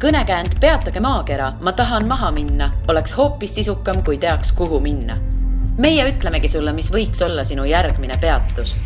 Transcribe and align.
kõnekäänd 0.00 0.56
Peatage 0.60 1.00
maakera, 1.00 1.52
ma 1.60 1.72
tahan 1.76 2.06
maha 2.08 2.30
minna, 2.32 2.70
oleks 2.88 3.12
hoopis 3.16 3.54
sisukam, 3.54 4.00
kui 4.04 4.18
teaks, 4.18 4.52
kuhu 4.52 4.80
minna. 4.80 5.18
meie 5.78 6.04
ütlemegi 6.08 6.48
sulle, 6.48 6.72
mis 6.72 6.88
võiks 6.92 7.22
olla 7.24 7.44
sinu 7.44 7.64
järgmine 7.64 8.16
peatus 8.20 8.76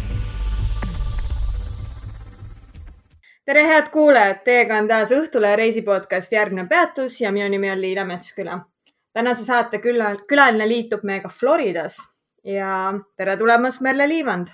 tere, 3.47 3.67
head 3.67 3.91
kuulajad, 3.93 4.41
teiega 4.45 4.79
on 4.79 4.89
taas 4.89 5.13
Õhtulehe 5.13 5.57
reisipodcast 5.57 6.33
Järgmine 6.33 6.67
peatus 6.69 7.21
ja 7.21 7.33
minu 7.33 7.49
nimi 7.49 7.71
on 7.71 7.81
Liina 7.81 8.05
Metsküla. 8.05 8.59
tänase 9.13 9.45
saate 9.45 9.79
küla, 9.79 10.17
külaline 10.29 10.69
liitub 10.69 11.05
meiega 11.05 11.29
Floridas 11.29 11.97
ja 12.45 12.95
tere 13.17 13.37
tulemast, 13.37 13.81
Merle 13.81 14.09
Liivand. 14.09 14.49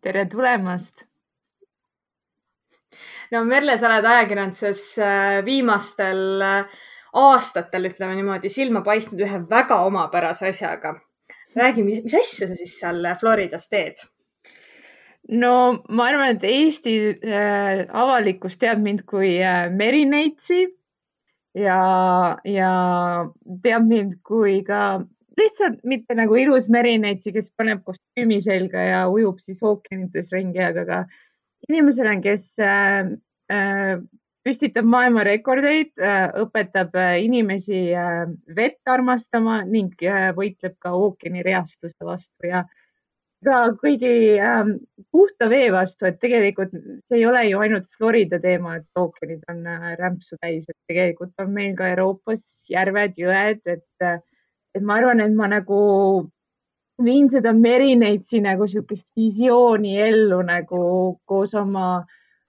tere 0.00 0.26
tulemast. 0.26 1.07
No 3.32 3.44
Merle, 3.44 3.78
sa 3.78 3.90
oled 3.90 4.06
ajakirjanduses 4.08 4.84
äh, 5.02 5.40
viimastel 5.46 6.44
äh, 6.44 6.78
aastatel, 7.18 7.88
ütleme 7.90 8.16
niimoodi, 8.18 8.50
silma 8.52 8.82
paistnud 8.86 9.22
ühe 9.24 9.42
väga 9.50 9.82
omapärase 9.88 10.52
asjaga. 10.52 10.98
räägi, 11.56 11.82
mis 11.82 12.14
asja 12.14 12.46
sa 12.46 12.54
siis 12.54 12.78
seal 12.78 13.06
Floridas 13.20 13.68
teed? 13.68 14.00
no 15.28 15.52
ma 15.88 16.08
arvan, 16.08 16.36
et 16.36 16.44
Eesti 16.44 16.96
äh, 17.10 17.84
avalikkus 17.88 18.58
teab 18.60 18.82
mind 18.84 19.04
kui 19.08 19.36
äh, 19.44 19.68
Merineitsi 19.72 20.62
ja, 21.58 21.80
ja 22.44 22.72
teab 23.62 23.88
mind 23.88 24.18
kui 24.24 24.62
ka 24.64 25.00
lihtsalt 25.38 25.84
mitte 25.84 26.16
nagu 26.18 26.36
ilus 26.36 26.68
Merineitsi, 26.72 27.32
kes 27.34 27.52
paneb 27.56 27.84
kostüümi 27.86 28.40
selga 28.42 28.84
ja 28.84 29.02
ujub 29.12 29.38
siis 29.42 29.60
ookeanites 29.62 30.32
ringi, 30.34 30.62
aga 30.64 30.84
ka 30.88 31.02
inimesena, 31.68 32.16
kes 32.24 32.50
äh, 32.62 33.12
äh, 33.52 33.94
püstitab 34.46 34.88
maailmarekordeid 34.88 36.00
äh,, 36.00 36.26
õpetab 36.44 36.96
inimesi 37.20 37.88
vett 38.56 38.92
armastama 38.92 39.62
ning 39.68 39.94
võitleb 40.36 40.78
ka 40.80 40.94
ookeanireastuse 40.96 42.06
vastu 42.08 42.48
ja 42.48 42.64
ka 43.44 43.58
kõigi 43.78 44.12
ähm, 44.42 44.72
puhta 45.14 45.48
vee 45.50 45.68
vastu, 45.72 46.08
et 46.08 46.18
tegelikult 46.22 46.72
see 47.06 47.20
ei 47.20 47.26
ole 47.28 47.44
ju 47.48 47.60
ainult 47.62 47.86
Florida 47.96 48.40
teema, 48.42 48.78
et 48.78 48.98
ookeanid 48.98 49.44
on 49.52 49.62
äh, 49.66 49.92
rämpsu 50.00 50.38
täis, 50.42 50.66
et 50.68 50.78
tegelikult 50.90 51.34
on 51.42 51.52
meil 51.54 51.76
ka 51.78 51.92
Euroopas 51.92 52.42
järved, 52.70 53.18
jõed, 53.20 53.62
et, 53.70 54.08
et 54.74 54.82
ma 54.82 54.98
arvan, 54.98 55.22
et 55.22 55.36
ma 55.38 55.50
nagu 55.52 55.78
viin 57.04 57.28
seda 57.30 57.52
Merineitsi 57.52 58.40
nagu 58.44 58.66
niisugust 58.66 59.08
visiooni 59.16 59.96
ellu 60.02 60.40
nagu 60.46 60.80
koos 61.26 61.54
oma, 61.54 62.04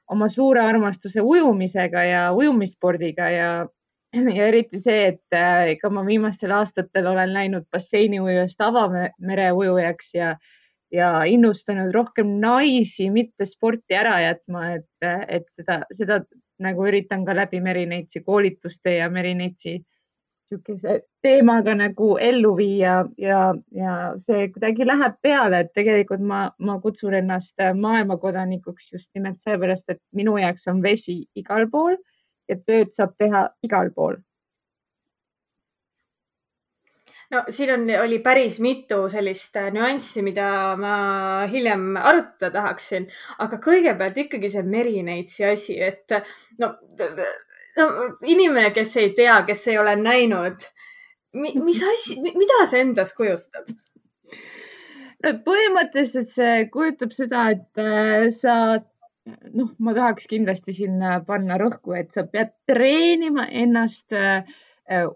oma 0.09 0.29
suure 0.29 0.63
armastuse 0.65 1.21
ujumisega 1.21 2.03
ja 2.03 2.21
ujumisspordiga 2.33 3.29
ja, 3.29 3.49
ja 4.13 4.47
eriti 4.47 4.79
see, 4.81 5.07
et 5.13 5.37
äh, 5.37 5.75
ega 5.75 5.91
ma 5.93 6.05
viimastel 6.05 6.53
aastatel 6.57 7.11
olen 7.13 7.33
läinud 7.33 7.67
basseiniujujast 7.71 8.61
avamereujujaks 8.69 10.15
ja 10.15 10.37
ja 10.91 11.23
innustanud 11.29 11.93
rohkem 11.93 12.31
naisi 12.41 13.09
mitte 13.13 13.45
sporti 13.45 13.93
ära 13.93 14.15
jätma, 14.23 14.63
et, 14.79 15.09
et 15.27 15.45
seda, 15.53 15.83
seda 15.93 16.23
nagu 16.59 16.87
üritan 16.89 17.25
ka 17.27 17.35
läbi 17.37 17.61
Merineitsi 17.61 18.23
koolituste 18.25 18.95
ja 18.97 19.09
Merineitsi 19.09 19.77
niisuguse 20.51 20.95
teemaga 21.23 21.75
nagu 21.77 22.09
ellu 22.29 22.55
viia 22.57 22.95
ja, 23.17 23.41
ja 23.75 23.95
see 24.23 24.47
kuidagi 24.53 24.87
läheb 24.87 25.19
peale, 25.21 25.63
et 25.65 25.73
tegelikult 25.75 26.23
ma, 26.31 26.45
ma 26.59 26.79
kutsun 26.83 27.17
ennast 27.21 27.61
maailmakodanikuks 27.81 28.93
just 28.93 29.11
nimelt 29.15 29.39
sellepärast, 29.43 29.89
et 29.89 30.01
minu 30.15 30.37
jaoks 30.41 30.67
on 30.71 30.81
vesi 30.83 31.21
igal 31.35 31.69
pool 31.71 31.97
ja 32.49 32.57
tööd 32.65 32.95
saab 32.95 33.15
teha 33.17 33.47
igal 33.63 33.93
pool. 33.95 34.19
No 37.29 37.43
siin 37.53 37.69
on, 37.73 37.83
oli 38.01 38.17
päris 38.25 38.55
mitu 38.59 39.03
sellist 39.09 39.57
äh, 39.61 39.67
nüanssi, 39.73 40.23
mida 40.25 40.75
ma 40.81 40.93
hiljem 41.51 41.91
arutada 42.01 42.49
tahaksin, 42.55 43.05
aga 43.45 43.59
kõigepealt 43.61 44.17
ikkagi 44.23 44.49
see 44.49 44.63
Merineitsi 44.65 45.45
asi, 45.45 45.75
et 45.77 46.15
no, 46.57 46.71
no 47.79 47.87
inimene, 48.27 48.71
kes 48.75 48.95
ei 49.01 49.13
tea, 49.17 49.41
kes 49.47 49.67
ei 49.71 49.77
ole 49.81 49.95
näinud, 49.99 50.67
mis 51.39 51.83
asi, 51.93 52.19
mida 52.23 52.65
see 52.69 52.83
endast 52.85 53.17
kujutab? 53.17 53.71
no 55.23 55.33
põhimõtteliselt 55.45 56.29
see 56.31 56.63
kujutab 56.73 57.15
seda, 57.15 57.49
et 57.55 57.81
äh, 57.83 58.29
sa 58.35 58.55
noh, 59.53 59.73
ma 59.83 59.93
tahaks 59.97 60.29
kindlasti 60.31 60.75
sinna 60.75 61.19
panna 61.27 61.59
rõhku, 61.61 61.95
et 61.97 62.13
sa 62.15 62.25
pead 62.27 62.53
treenima 62.69 63.47
ennast 63.63 64.15
äh, 64.17 64.43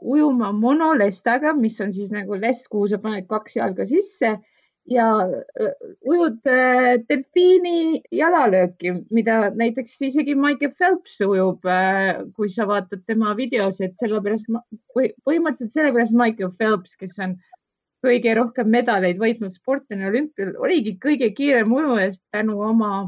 ujuma 0.01 0.51
monolestaga, 0.55 1.53
mis 1.57 1.79
on 1.81 1.93
siis 1.95 2.11
nagu 2.13 2.37
lest, 2.39 2.67
kuhu 2.71 2.89
sa 2.91 2.99
paned 3.01 3.29
kaks 3.29 3.57
jalga 3.57 3.87
sisse 3.89 4.35
ja 4.91 5.05
ujud 6.03 6.41
delfiini 7.07 8.01
jalalööki, 8.11 8.91
mida 9.15 9.37
näiteks 9.55 9.95
isegi 10.09 10.35
Michael 10.35 10.73
Phelps 10.75 11.21
ujub, 11.23 11.63
kui 12.35 12.49
sa 12.51 12.67
vaatad 12.67 13.05
tema 13.07 13.31
videosid, 13.37 13.95
sellepärast 13.99 14.49
põhimõtteliselt 14.93 15.77
sellepärast 15.77 16.17
Michael 16.19 16.51
Phelps, 16.57 16.97
kes 16.99 17.15
on 17.23 17.37
kõige 18.03 18.35
rohkem 18.35 18.67
medaleid 18.67 19.21
võitnud 19.21 19.55
sportlane 19.55 20.09
olümpial, 20.09 20.51
oligi 20.59 20.97
kõige 21.01 21.31
kiirem 21.37 21.71
ujujast 21.71 22.25
tänu 22.35 22.59
oma 22.67 23.07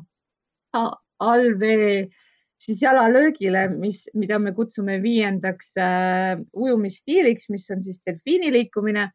allvee 1.20 2.08
siis 2.60 2.82
jalalöögile, 2.84 3.68
mis, 3.76 4.06
mida 4.16 4.40
me 4.40 4.54
kutsume 4.56 4.98
viiendaks 5.04 5.76
äh, 5.82 6.40
ujumisstiiliks, 6.56 7.50
mis 7.52 7.68
on 7.76 7.84
siis 7.84 8.00
delfiini 8.08 8.52
liikumine 8.54 9.10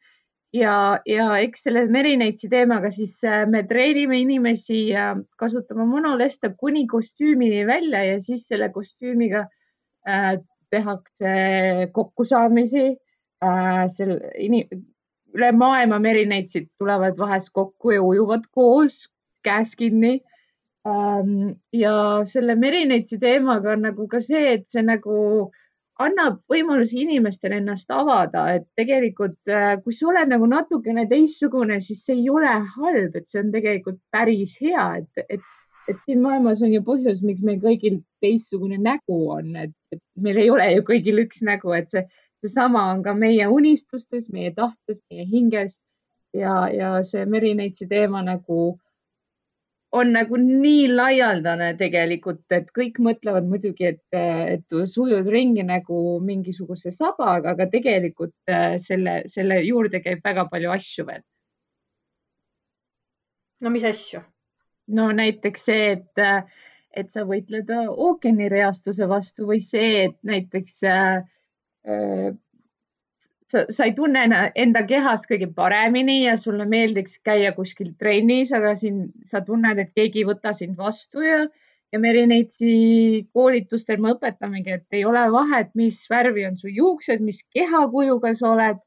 ja, 0.53 0.75
ja 1.06 1.27
eks 1.44 1.65
selle 1.66 1.84
Merineitsi 1.93 2.50
teemaga 2.50 2.91
siis 2.94 3.19
äh, 3.25 3.44
me 3.50 3.62
treenime 3.69 4.21
inimesi 4.21 4.83
äh, 4.97 5.15
kasutama 5.38 5.87
monoleste 5.87 6.53
kuni 6.59 6.87
kostüümini 6.91 7.66
välja 7.66 8.05
ja 8.05 8.21
siis 8.21 8.49
selle 8.49 8.71
kostüümiga 8.75 9.47
äh, 10.09 10.34
tehakse 10.71 11.91
kokkusaamisi 11.93 12.87
äh,. 13.44 13.87
seal 13.88 14.19
üle 15.34 15.53
maailma 15.53 15.99
Merineitsid 16.03 16.69
tulevad 16.78 17.19
vahest 17.19 17.53
kokku 17.55 17.94
ja 17.94 18.03
ujuvad 18.03 18.47
koos 18.50 19.06
käes 19.44 19.75
kinni 19.78 20.21
ja 21.72 21.94
selle 22.25 22.55
Merineitsi 22.56 23.19
teemaga 23.21 23.72
on 23.72 23.82
nagu 23.87 24.06
ka 24.09 24.21
see, 24.21 24.55
et 24.55 24.67
see 24.67 24.82
nagu 24.82 25.50
annab 26.00 26.41
võimalusi 26.50 27.03
inimestele 27.05 27.59
ennast 27.61 27.91
avada, 27.93 28.47
et 28.56 28.66
tegelikult 28.78 29.50
äh, 29.53 29.75
kui 29.84 29.94
sa 29.94 30.09
oled 30.11 30.33
nagu 30.33 30.49
natukene 30.49 31.06
teistsugune, 31.11 31.81
siis 31.84 32.05
see 32.06 32.22
ei 32.22 32.31
ole 32.33 32.53
halb, 32.77 33.16
et 33.16 33.28
see 33.28 33.43
on 33.43 33.53
tegelikult 33.53 34.00
päris 34.15 34.56
hea, 34.62 34.87
et, 35.03 35.25
et, 35.37 35.44
et 35.91 36.00
siin 36.05 36.22
maailmas 36.25 36.62
on 36.65 36.72
ju 36.72 36.83
põhjus, 36.87 37.21
miks 37.27 37.44
meil 37.47 37.61
kõigil 37.62 38.00
teistsugune 38.25 38.81
nägu 38.81 39.21
on, 39.37 39.53
et, 39.66 40.00
meil 40.16 40.41
ei 40.41 40.50
ole 40.53 40.71
ju 40.77 40.87
kõigil 40.88 41.25
üks 41.27 41.44
nägu, 41.47 41.75
et 41.77 41.93
see, 41.93 42.06
seesama 42.41 42.87
on 42.94 43.05
ka 43.05 43.15
meie 43.17 43.49
unistustes, 43.53 44.31
meie 44.32 44.55
tahtes, 44.56 45.03
meie 45.11 45.27
hinges 45.28 45.77
ja, 46.32 46.69
ja 46.72 46.94
see 47.05 47.27
Merineitsi 47.28 47.88
teema 47.91 48.22
nagu 48.25 48.78
on 49.93 50.12
nagu 50.15 50.39
nii 50.39 50.87
laialdane 50.93 51.73
tegelikult, 51.78 52.45
et 52.55 52.69
kõik 52.77 53.01
mõtlevad 53.03 53.49
muidugi, 53.51 53.89
et, 53.91 54.03
et 54.15 54.77
sujud 54.93 55.27
ringi 55.34 55.65
nagu 55.67 56.19
mingisuguse 56.23 56.93
sabaga, 56.95 57.55
aga 57.55 57.67
tegelikult 57.73 58.53
äh, 58.53 58.77
selle, 58.83 59.21
selle 59.31 59.61
juurde 59.67 60.03
käib 60.05 60.23
väga 60.25 60.47
palju 60.53 60.71
asju 60.77 61.06
veel. 61.11 61.25
no 63.62 63.73
mis 63.75 63.84
asju? 63.84 64.23
no 64.97 65.11
näiteks 65.15 65.67
see, 65.71 65.91
et, 65.97 66.23
et 67.03 67.11
sa 67.11 67.27
võitled 67.27 67.71
ookeanireastuse 67.91 69.09
vastu 69.11 69.50
või 69.50 69.59
see, 69.64 70.06
et 70.06 70.17
näiteks 70.26 70.79
äh, 70.87 71.19
äh 71.87 72.31
sa, 73.50 73.64
sa 73.69 73.87
ei 73.88 73.94
tunne 73.97 74.23
enda 74.58 74.82
kehas 74.88 75.26
kõige 75.29 75.50
paremini 75.55 76.23
ja 76.25 76.37
sulle 76.41 76.67
meeldiks 76.69 77.19
käia 77.26 77.52
kuskil 77.56 77.93
trennis, 77.99 78.52
aga 78.56 78.75
siin 78.79 79.08
sa 79.26 79.43
tunned, 79.47 79.81
et 79.82 79.91
keegi 79.97 80.23
ei 80.23 80.29
võta 80.29 80.52
sind 80.56 80.79
vastu 80.79 81.25
ja, 81.25 81.41
ja 81.93 82.02
Merineitsi 82.02 82.70
koolitustel 83.35 84.00
me 84.02 84.14
õpetamegi, 84.14 84.79
et 84.79 85.00
ei 85.00 85.05
ole 85.08 85.25
vahet, 85.32 85.73
mis 85.79 86.05
värvi 86.11 86.47
on 86.50 86.61
su 86.61 86.70
juuksed, 86.70 87.25
mis 87.26 87.43
kehakujuga 87.55 88.35
sa 88.38 88.55
oled. 88.55 88.87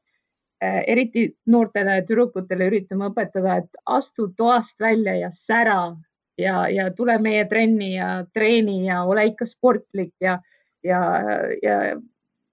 Äh, 0.62 0.84
eriti 0.88 1.26
noortele 1.50 1.98
tüdrukutele 2.06 2.68
üritame 2.70 3.08
õpetada, 3.10 3.58
et 3.60 3.80
astu 3.90 4.28
toast 4.38 4.78
välja 4.80 5.16
ja 5.18 5.28
sära 5.34 5.90
ja, 6.38 6.68
ja 6.70 6.86
tule 6.94 7.18
meie 7.20 7.42
trenni 7.50 7.96
ja 7.96 8.22
treeni 8.32 8.84
ja 8.86 9.02
ole 9.04 9.26
ikka 9.32 9.48
sportlik 9.50 10.14
ja, 10.22 10.38
ja, 10.86 11.00
ja 11.62 11.74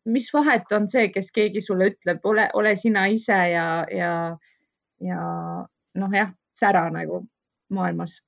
mis 0.06 0.30
vahet 0.33 0.71
on 0.71 0.88
see, 0.89 1.09
kes 1.13 1.31
keegi 1.31 1.62
sulle 1.62 1.92
ütleb, 1.92 2.19
ole, 2.25 2.50
ole 2.53 2.75
sina 2.75 3.06
ise 3.12 3.38
ja, 3.51 3.65
ja, 3.92 4.13
ja 5.01 5.21
noh, 6.01 6.15
jah, 6.15 6.33
sära 6.57 6.88
nagu 6.94 7.24
maailmas. 7.69 8.19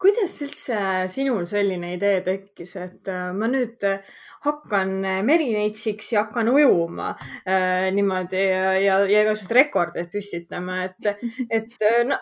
Kuidas 0.00 0.34
üldse 0.42 0.76
sinul 1.12 1.44
selline 1.48 1.94
idee 1.94 2.18
tekkis, 2.26 2.74
et 2.80 3.10
äh, 3.10 3.30
ma 3.36 3.46
nüüd 3.50 3.84
äh, 3.86 4.02
hakkan 4.44 4.92
äh, 5.06 5.20
merineitsiks 5.26 6.10
ja 6.12 6.24
hakkan 6.24 6.50
ujuma 6.52 7.12
äh, 7.48 7.90
niimoodi 7.94 8.42
ja, 8.42 8.74
ja, 8.82 8.98
ja 9.08 9.22
igasuguseid 9.24 9.56
rekordeid 9.60 10.10
püstitama, 10.12 10.80
et, 10.88 11.30
et 11.48 11.86
no, 12.08 12.18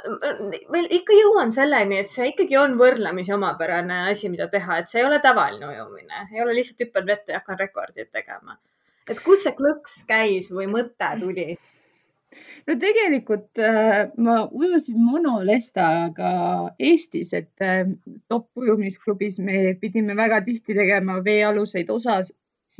veel 0.74 0.90
ikka 0.98 1.16
jõuan 1.16 1.54
selleni, 1.54 2.02
et 2.02 2.12
see 2.12 2.30
ikkagi 2.32 2.60
on 2.60 2.76
võrdlemisi 2.80 3.34
omapärane 3.34 4.04
asi, 4.12 4.30
mida 4.32 4.50
teha, 4.52 4.82
et 4.82 4.92
see 4.92 5.02
ei 5.02 5.08
ole 5.08 5.18
tavaline 5.24 5.72
ujumine, 5.72 6.28
ei 6.34 6.44
ole 6.44 6.54
lihtsalt 6.58 6.86
hüppan 6.86 7.08
vette 7.08 7.34
ja 7.34 7.42
hakkan 7.42 7.60
rekordit 7.64 8.12
tegema. 8.12 8.58
et 9.10 9.18
kus 9.24 9.42
see 9.44 9.56
klõks 9.58 10.02
käis 10.06 10.52
või 10.54 10.68
mõte 10.70 11.08
tuli? 11.18 11.56
No 12.66 12.76
tegelikult 12.78 13.58
äh, 13.58 14.10
ma 14.16 14.36
ujusin 14.50 15.00
monolestaga 15.02 16.32
Eestis, 16.78 17.32
et 17.34 17.64
äh, 17.64 17.84
top 18.28 18.48
ujumisklubis 18.56 19.40
me 19.42 19.74
pidime 19.80 20.16
väga 20.18 20.42
tihti 20.46 20.76
tegema 20.78 21.18
veealuseid 21.24 21.90
osasid 21.90 22.36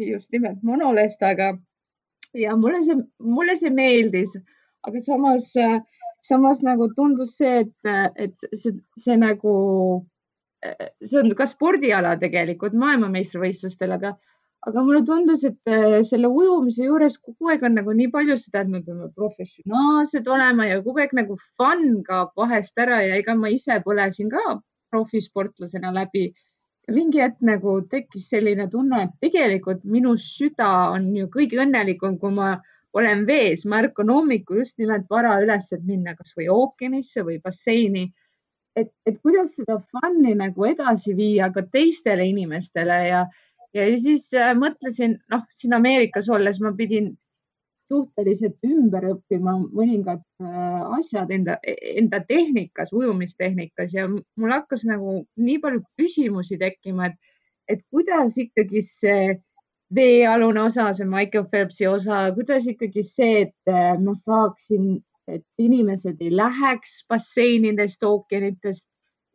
just 0.09 0.33
nimelt 0.33 0.63
monolestaga. 0.63 1.57
ja 2.35 2.57
mulle 2.57 2.81
see, 2.83 2.97
mulle 3.21 3.57
see 3.61 3.71
meeldis, 3.71 4.39
aga 4.89 5.01
samas 5.05 5.51
äh,, 5.61 5.81
samas 6.23 6.63
nagu 6.63 6.89
tundus 6.97 7.37
see, 7.37 7.61
et, 7.61 7.75
et 8.17 8.37
see, 8.39 8.73
see 8.99 9.17
nagu, 9.21 9.55
äh, 10.65 10.89
see 11.03 11.21
on 11.21 11.35
ka 11.37 11.47
spordiala 11.51 12.15
tegelikult 12.21 12.77
maailmameistrivõistlustel, 12.79 13.97
aga 13.99 14.15
aga 14.69 14.83
mulle 14.87 15.03
tundus, 15.07 15.43
et 15.49 15.71
äh, 15.71 16.01
selle 16.07 16.29
ujumise 16.31 16.85
juures 16.87 17.17
kogu 17.19 17.51
aeg 17.51 17.65
on 17.67 17.75
nagu 17.81 17.95
nii 17.99 18.11
palju 18.15 18.37
seda, 18.39 18.63
et 18.63 18.71
me 18.71 18.83
peame 18.87 19.09
professionaalsed 19.17 20.29
olema 20.31 20.69
ja 20.69 20.79
kogu 20.85 21.03
aeg 21.03 21.17
nagu 21.19 21.37
fun 21.59 22.03
kaob 22.07 22.31
vahest 22.39 22.79
ära 22.85 23.01
ja 23.03 23.19
ega 23.19 23.35
ma 23.39 23.51
ise 23.51 23.81
põlesin 23.87 24.31
ka 24.31 24.61
profisportlasena 24.95 25.93
läbi. 25.99 26.31
mingi 26.93 27.21
hetk 27.23 27.39
nagu 27.47 27.77
tekkis 27.91 28.25
selline 28.33 28.65
tunne, 28.71 29.05
et 29.05 29.13
tegelikult 29.23 29.85
minu 29.87 30.17
süda 30.19 30.71
on 30.95 31.13
ju 31.17 31.29
kõige 31.31 31.61
õnnelikum, 31.63 32.17
kui 32.19 32.35
ma 32.35 32.57
olen 32.99 33.23
vees, 33.27 33.63
ma 33.67 33.79
ärkan 33.83 34.11
hommikul 34.11 34.59
just 34.61 34.79
nimelt 34.83 35.07
vara 35.11 35.37
üles, 35.45 35.71
et 35.73 35.85
minna 35.87 36.17
kasvõi 36.19 36.49
ookeanisse 36.53 37.23
või 37.27 37.39
basseini. 37.45 38.11
et, 38.77 38.89
et 39.07 39.19
kuidas 39.23 39.55
seda 39.59 39.79
fun'i 39.79 40.35
nagu 40.35 40.65
edasi 40.65 41.15
viia 41.17 41.51
ka 41.53 41.63
teistele 41.73 42.25
inimestele 42.25 42.99
ja 43.09 43.27
ja 43.75 43.89
siis 43.99 44.29
äh, 44.37 44.53
mõtlesin, 44.59 45.19
noh, 45.33 45.45
siin 45.51 45.77
Ameerikas 45.77 46.29
olles 46.33 46.61
ma 46.63 46.73
pidin 46.77 47.13
suhteliselt 47.93 48.65
ümber 48.65 49.05
õppima 49.11 49.55
mõningad 49.63 50.23
äh, 50.41 50.83
asjad 50.99 51.33
enda, 51.35 51.59
enda 51.67 52.23
tehnikas, 52.29 52.93
ujumistehnikas 52.97 53.97
ja 53.97 54.09
mul 54.09 54.53
hakkas 54.55 54.87
nagu 54.89 55.21
nii 55.37 55.59
palju 55.63 55.83
küsimusi 56.01 56.59
tekkima, 56.61 57.11
et, 57.11 57.35
et 57.69 57.83
kuidas 57.93 58.39
ikkagi 58.41 58.85
see 58.87 59.33
veealune 59.93 60.63
osa, 60.65 60.89
see 60.97 61.09
Michael 61.09 61.49
Phelpsi 61.53 61.89
osa, 61.89 62.25
kuidas 62.37 62.69
ikkagi 62.71 63.05
see, 63.05 63.47
et 63.47 63.73
äh, 63.73 63.97
ma 64.01 64.17
saaksin, 64.17 64.95
et 65.29 65.45
inimesed 65.61 66.21
ei 66.21 66.33
läheks 66.35 67.03
basseinidest, 67.09 68.03
ookeanitest 68.09 68.89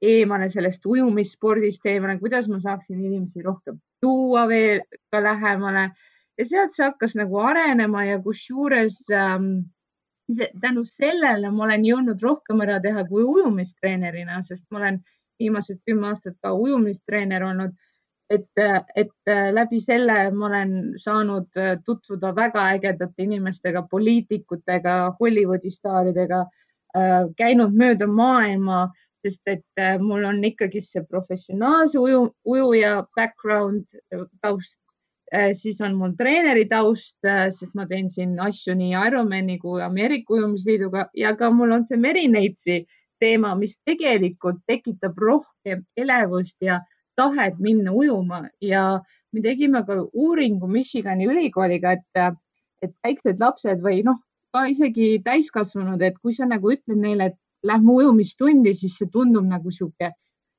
eemale 0.03 0.49
sellest 0.53 0.85
ujumisspordist 0.85 1.85
eemale, 1.89 2.17
kuidas 2.21 2.49
ma 2.51 2.59
saaksin 2.61 2.99
inimesi 3.01 3.45
rohkem 3.45 3.77
tuua 4.01 4.47
veel 4.47 4.81
ka 5.11 5.23
lähemale 5.23 5.89
ja 6.37 6.45
sealt 6.45 6.75
see 6.75 6.85
hakkas 6.85 7.15
nagu 7.17 7.39
arenema 7.41 8.05
ja 8.05 8.19
kusjuures 8.21 8.99
ähm, 9.13 9.49
tänu 10.61 10.83
sellele 10.85 11.51
ma 11.51 11.63
olen 11.63 11.85
jõudnud 11.87 12.21
rohkem 12.23 12.61
ära 12.65 12.79
teha 12.83 13.05
kui 13.07 13.23
ujumistreenerina, 13.23 14.41
sest 14.43 14.65
ma 14.71 14.81
olen 14.81 15.01
viimased 15.39 15.79
kümme 15.85 16.09
aastat 16.11 16.35
ka 16.41 16.53
ujumistreener 16.53 17.43
olnud. 17.43 17.75
et, 18.29 18.59
et 18.95 19.29
läbi 19.55 19.79
selle 19.79 20.31
ma 20.35 20.45
olen 20.45 20.71
saanud 20.99 21.45
tutvuda 21.85 22.33
väga 22.35 22.65
ägedate 22.73 23.23
inimestega, 23.23 23.85
poliitikutega, 23.87 25.15
Hollywoodi 25.19 25.71
staaridega, 25.71 26.41
äh, 26.97 27.29
käinud 27.37 27.71
mööda 27.71 28.07
maailma 28.07 28.89
sest 29.27 29.47
et 29.51 29.81
äh, 29.81 29.97
mul 29.99 30.25
on 30.25 30.43
ikkagi 30.43 30.81
see 30.83 31.03
professionaalse 31.11 31.99
uju, 31.99 32.27
ujuja 32.47 33.05
background, 33.15 33.85
äh, 34.13 34.23
taust, 34.41 34.79
äh, 35.33 35.51
siis 35.53 35.81
on 35.83 35.97
mul 35.99 36.15
treeneri 36.19 36.67
taust, 36.71 37.17
sest 37.23 37.75
ma 37.75 37.87
teen 37.89 38.09
siin 38.09 38.37
asju 38.39 38.75
nii 38.79 38.95
Ironmani 39.07 39.59
kui 39.59 39.81
Ameerika 39.83 40.37
Ujumisliiduga 40.37 41.09
ja 41.17 41.35
ka 41.35 41.51
mul 41.51 41.75
on 41.75 41.85
see 41.87 41.99
Merineitsi 41.99 42.85
teema, 43.19 43.55
mis 43.57 43.75
tegelikult 43.85 44.61
tekitab 44.69 45.17
rohkem 45.17 45.83
elevust 45.97 46.61
ja 46.61 46.79
tahet 47.17 47.57
minna 47.59 47.91
ujuma. 47.91 48.45
Ja 48.61 49.01
me 49.33 49.41
tegime 49.41 49.83
ka 49.85 49.97
uuringu 50.13 50.69
Michigani 50.69 51.25
ülikooliga, 51.25 51.97
et, 51.97 52.37
et 52.85 52.93
väiksed 53.03 53.41
lapsed 53.41 53.81
või 53.81 54.03
noh, 54.05 54.21
ka 54.53 54.67
isegi 54.69 55.17
täiskasvanud, 55.25 56.01
et 56.01 56.21
kui 56.21 56.33
sa 56.33 56.45
nagu 56.45 56.71
ütled 56.71 57.01
neile, 57.01 57.31
et 57.31 57.39
lähme 57.63 57.93
ujumistundi, 58.01 58.73
siis 58.77 58.97
see 58.99 59.09
tundub 59.13 59.45
nagu 59.47 59.71
sihuke 59.73 60.11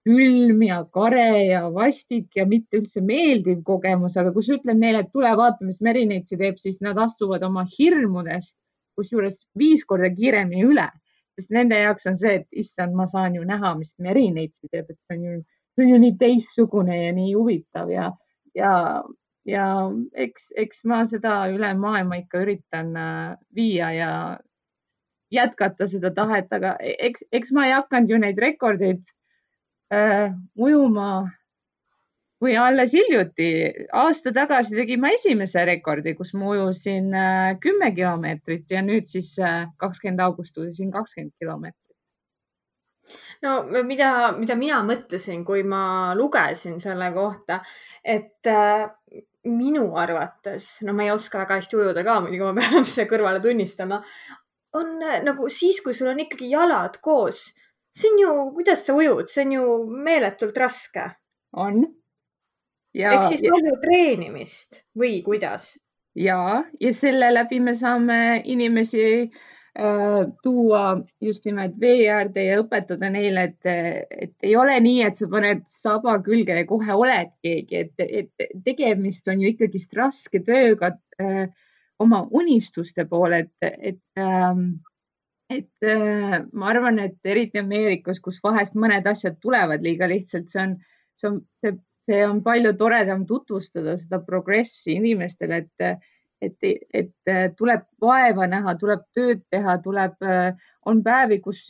külm 0.09 0.63
ja 0.65 0.79
kare 0.95 1.45
ja 1.51 1.67
vastik 1.73 2.37
ja 2.37 2.47
mitte 2.49 2.81
üldse 2.81 3.03
meeldiv 3.05 3.61
kogemus, 3.67 4.17
aga 4.17 4.33
kui 4.33 4.47
sa 4.47 4.57
ütled 4.57 4.81
neile, 4.81 5.03
et 5.05 5.13
tule 5.13 5.31
vaata, 5.37 5.67
mis 5.67 5.83
Merineitsi 5.85 6.39
teeb, 6.41 6.57
siis 6.61 6.81
nad 6.85 6.99
astuvad 7.03 7.45
oma 7.45 7.67
hirmudest 7.75 8.57
kusjuures 8.99 9.45
viis 9.59 9.85
korda 9.87 10.11
kiiremini 10.15 10.65
üle, 10.67 10.89
sest 11.39 11.53
nende 11.55 11.79
jaoks 11.79 12.09
on 12.11 12.19
see, 12.19 12.41
et 12.41 12.63
issand, 12.65 12.97
ma 12.99 13.07
saan 13.11 13.37
ju 13.39 13.45
näha, 13.47 13.75
mis 13.79 13.95
Merineitsi 14.03 14.71
teeb, 14.73 14.89
et 14.91 14.99
see 14.99 15.19
on 15.19 15.27
ju, 15.29 15.39
see 15.77 15.87
on 15.87 15.93
ju 15.93 16.01
nii 16.07 16.17
teistsugune 16.23 16.99
ja 17.05 17.13
nii 17.15 17.35
huvitav 17.37 17.93
ja, 17.93 18.09
ja, 18.59 18.73
ja 19.47 19.69
eks, 20.27 20.51
eks 20.65 20.83
ma 20.89 21.05
seda 21.11 21.41
üle 21.53 21.71
maailma 21.79 22.23
ikka 22.23 22.43
üritan 22.47 22.95
äh, 22.99 23.37
viia 23.55 23.93
ja 23.95 24.13
jätkata 25.35 25.87
seda 25.89 26.13
tahet, 26.15 26.53
aga 26.53 26.77
e-, 26.81 26.97
eks, 27.11 27.27
eks 27.33 27.53
ma 27.57 27.67
ei 27.69 27.75
hakanud 27.77 28.13
ju 28.13 28.21
neid 28.23 28.39
rekordeid 28.43 29.11
äh, 29.95 30.33
ujuma 30.57 31.11
või 32.43 32.55
alles 32.59 32.95
hiljuti, 32.95 33.49
aasta 33.93 34.33
tagasi 34.35 34.77
tegin 34.79 35.03
ma 35.03 35.11
esimese 35.15 35.65
rekordi, 35.67 36.15
kus 36.19 36.35
ma 36.39 36.53
ujusin 36.53 37.11
äh, 37.15 37.57
kümme 37.63 37.91
kilomeetrit 37.97 38.71
ja 38.71 38.83
nüüd 38.85 39.11
siis 39.11 39.35
äh, 39.43 39.67
kakskümmend 39.81 40.23
august 40.23 40.59
ujusin 40.59 40.93
kakskümmend 40.95 41.35
kilomeetrit. 41.39 41.85
no 43.43 43.83
mida, 43.83 44.33
mida 44.39 44.55
mina 44.59 44.83
mõtlesin, 44.87 45.45
kui 45.45 45.65
ma 45.67 46.15
lugesin 46.15 46.79
selle 46.81 47.11
kohta, 47.17 47.61
et 48.05 48.47
äh, 48.47 48.87
minu 49.49 49.89
arvates, 49.99 50.79
no 50.87 50.95
ma 50.95 51.07
ei 51.07 51.15
oska 51.15 51.43
väga 51.43 51.59
hästi 51.59 51.79
ujuda 51.79 52.05
ka 52.05 52.21
muidugi, 52.23 52.45
ma 52.45 52.55
pean 52.61 52.87
siia 52.93 53.09
kõrvale 53.11 53.43
tunnistama, 53.43 54.03
on 54.73 55.03
äh, 55.03 55.23
nagu 55.25 55.49
siis, 55.53 55.81
kui 55.85 55.97
sul 55.97 56.13
on 56.13 56.21
ikkagi 56.25 56.51
jalad 56.53 57.01
koos. 57.03 57.49
see 57.99 58.11
on 58.13 58.19
ju, 58.21 58.33
kuidas 58.55 58.85
sa 58.87 58.95
ujud, 58.95 59.31
see 59.31 59.47
on 59.47 59.53
ju 59.57 59.67
meeletult 60.05 60.57
raske. 60.57 61.11
on. 61.57 61.85
ehk 62.95 63.29
siis 63.29 63.43
ja... 63.45 63.53
palju 63.53 63.77
treenimist 63.83 64.83
või 64.99 65.21
kuidas? 65.25 65.77
ja, 66.19 66.65
ja 66.81 66.93
selle 66.93 67.31
läbi 67.35 67.61
me 67.61 67.75
saame 67.75 68.43
inimesi 68.45 69.05
äh, 69.23 70.25
tuua 70.43 70.83
just 71.21 71.47
nimelt 71.47 71.79
vee 71.81 72.09
äärde 72.13 72.45
ja 72.45 72.59
õpetada 72.63 73.11
neile, 73.11 73.49
et, 73.53 73.71
et 74.11 74.35
ei 74.51 74.57
ole 74.57 74.77
nii, 74.85 75.03
et 75.07 75.17
sa 75.17 75.31
paned 75.31 75.65
saba 75.71 76.19
külge 76.25 76.59
ja 76.61 76.67
kohe 76.69 76.99
oled 77.05 77.33
keegi, 77.43 77.87
et, 77.87 78.09
et 78.25 78.61
tegemist 78.65 79.31
on 79.33 79.41
ju 79.41 79.55
ikkagist 79.55 79.97
raske 79.97 80.43
tööga 80.45 80.97
äh, 81.23 81.49
oma 81.99 82.23
unistuste 82.31 83.05
poole, 83.11 83.45
et, 83.47 83.73
et 83.93 84.23
ähm, 84.23 84.79
et 85.51 85.71
äh, 85.83 86.43
ma 86.53 86.69
arvan, 86.73 86.99
et 87.01 87.19
eriti 87.25 87.61
Ameerikas, 87.63 88.21
kus 88.21 88.41
vahest 88.45 88.77
mõned 88.77 89.07
asjad 89.09 89.39
tulevad 89.41 89.85
liiga 89.85 90.09
lihtsalt, 90.11 90.51
see 90.53 90.61
on, 90.65 90.77
see 91.17 91.31
on, 91.31 91.41
see, 91.63 91.73
see 92.05 92.21
on 92.27 92.43
palju 92.45 92.75
toredam 92.77 93.25
tutvustada 93.29 93.97
seda 94.01 94.21
progressi 94.27 94.99
inimestele, 94.99 95.63
et, 95.65 96.05
et, 96.45 96.69
et 97.01 97.57
tuleb 97.57 97.87
vaeva 98.05 98.47
näha, 98.51 98.77
tuleb 98.81 99.07
tööd 99.17 99.43
teha, 99.51 99.79
tuleb, 99.85 100.21
on 100.89 101.03
päevi, 101.05 101.41
kus, 101.45 101.65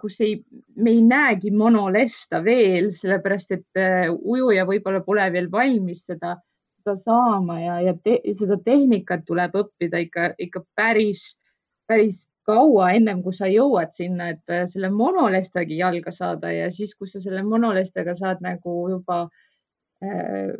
kus 0.00 0.20
ei, 0.24 0.38
me 0.78 0.94
ei 0.94 1.02
näegi 1.04 1.50
monolesta 1.54 2.38
veel, 2.44 2.92
sellepärast 2.94 3.58
et 3.58 3.82
äh, 3.82 4.06
ujuja 4.14 4.66
võib-olla 4.70 5.02
pole 5.02 5.26
veel 5.34 5.50
valmis 5.50 6.06
seda 6.06 6.36
seda 6.84 6.96
saama 7.00 7.58
ja, 7.60 7.80
ja 7.80 7.96
te, 8.04 8.18
seda 8.36 8.58
tehnikat 8.64 9.24
tuleb 9.26 9.56
õppida 9.56 10.02
ikka, 10.04 10.28
ikka 10.38 10.64
päris, 10.76 11.34
päris 11.88 12.24
kaua 12.44 12.90
ennem 12.92 13.22
kui 13.24 13.32
sa 13.32 13.48
jõuad 13.48 13.94
sinna, 13.96 14.28
et 14.34 14.52
äh, 14.52 14.66
selle 14.68 14.90
monolestagi 14.92 15.78
jalga 15.80 16.12
saada 16.12 16.52
ja 16.52 16.70
siis, 16.72 16.94
kui 16.94 17.08
sa 17.08 17.22
selle 17.24 17.42
monolestega 17.46 18.14
saad 18.18 18.44
nagu 18.44 18.76
juba 18.92 19.24
äh, 20.04 20.52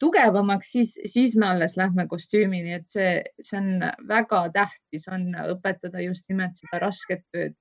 tugevamaks, 0.00 0.70
siis, 0.72 0.94
siis 1.10 1.36
me 1.36 1.50
alles 1.50 1.76
lähme 1.76 2.06
kostüümini, 2.08 2.78
et 2.78 2.88
see, 2.88 3.18
see 3.42 3.58
on 3.58 3.84
väga 4.08 4.46
tähtis, 4.54 5.08
on 5.10 5.28
õpetada 5.42 6.00
just 6.04 6.28
nimelt 6.30 6.56
seda 6.56 6.80
rasket 6.86 7.26
tööd. 7.34 7.58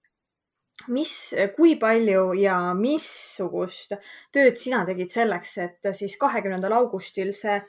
Mis, 0.89 1.13
kui 1.57 1.75
palju 1.77 2.31
ja 2.39 2.55
missugust 2.73 3.93
tööd 4.33 4.57
sina 4.57 4.79
tegid 4.87 5.11
selleks, 5.13 5.57
et 5.61 5.91
siis 5.97 6.15
kahekümnendal 6.21 6.73
augustil 6.79 7.29
see 7.35 7.59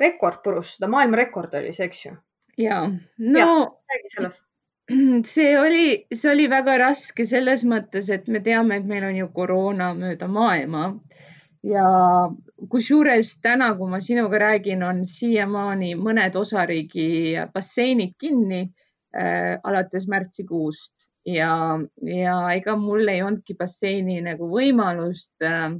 rekord 0.00 0.42
purustada, 0.44 0.90
maailmarekord 0.92 1.54
oli 1.60 1.72
see, 1.72 1.88
eks 1.88 2.06
ju? 2.06 2.16
ja, 2.56 2.90
no 3.18 3.82
räägi 3.92 4.10
sellest. 4.16 4.44
see 5.34 5.58
oli, 5.58 6.06
see 6.14 6.30
oli 6.30 6.46
väga 6.50 6.76
raske 6.78 7.26
selles 7.26 7.64
mõttes, 7.66 8.10
et 8.12 8.28
me 8.28 8.40
teame, 8.40 8.78
et 8.78 8.86
meil 8.86 9.04
on 9.08 9.16
ju 9.18 9.28
koroona 9.34 9.92
mööda 9.98 10.28
maailma. 10.30 10.92
Ja 11.66 11.86
kusjuures 12.70 13.32
täna, 13.42 13.72
kui 13.78 13.90
ma 13.90 14.00
sinuga 14.00 14.38
räägin, 14.38 14.84
on 14.86 15.02
siiamaani 15.10 15.96
mõned 15.98 16.38
osariigi 16.38 17.34
basseinid 17.52 18.14
kinni 18.20 18.62
äh, 18.62 19.58
alates 19.64 20.06
märtsikuust. 20.08 21.10
Ja, 21.26 21.50
ja 22.06 22.36
ega 22.54 22.76
mul 22.78 23.08
ei 23.10 23.24
olnudki 23.26 23.56
basseini 23.58 24.20
nagu 24.22 24.46
võimalust 24.52 25.42
äh, 25.42 25.72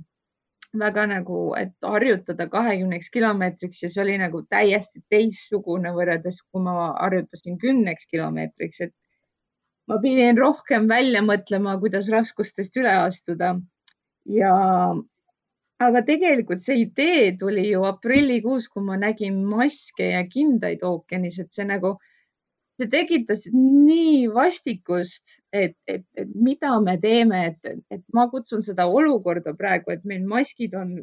väga 0.78 1.06
nagu, 1.10 1.40
et 1.58 1.74
harjutada 1.84 2.46
kahekümneks 2.52 3.10
kilomeetriks 3.14 3.82
ja 3.82 3.90
see 3.92 4.02
oli 4.02 4.16
nagu 4.20 4.42
täiesti 4.50 5.02
teistsugune 5.12 5.92
võrreldes, 5.96 6.42
kui 6.52 6.62
ma 6.64 6.92
harjutasin 7.00 7.58
kümneks 7.62 8.08
kilomeetriks, 8.12 8.80
et 8.88 8.94
ma 9.90 9.98
pidin 10.02 10.38
rohkem 10.38 10.88
välja 10.90 11.22
mõtlema, 11.24 11.76
kuidas 11.82 12.10
raskustest 12.12 12.76
üle 12.80 12.94
astuda. 13.06 13.54
Ja 14.26 14.52
aga 15.86 16.02
tegelikult 16.06 16.62
see 16.62 16.80
idee 16.82 17.30
tuli 17.38 17.68
ju 17.70 17.84
aprillikuus, 17.86 18.68
kui 18.72 18.82
ma 18.84 18.98
nägin 18.98 19.42
maske 19.46 20.10
ja 20.14 20.24
kindaid 20.30 20.82
ookeanis, 20.86 21.38
et 21.42 21.52
see 21.52 21.66
nagu 21.68 21.96
see 22.76 22.88
tekitas 22.92 23.46
nii 23.52 24.26
vastikust, 24.34 25.38
et, 25.52 25.76
et, 25.88 26.04
et 26.16 26.32
mida 26.34 26.74
me 26.84 26.96
teeme, 27.00 27.42
et, 27.50 27.76
et 27.90 28.02
ma 28.14 28.26
kutsun 28.32 28.64
seda 28.64 28.86
olukorda 28.86 29.54
praegu, 29.56 29.94
et 29.94 30.04
meil 30.04 30.26
maskid 30.28 30.76
on 30.76 30.98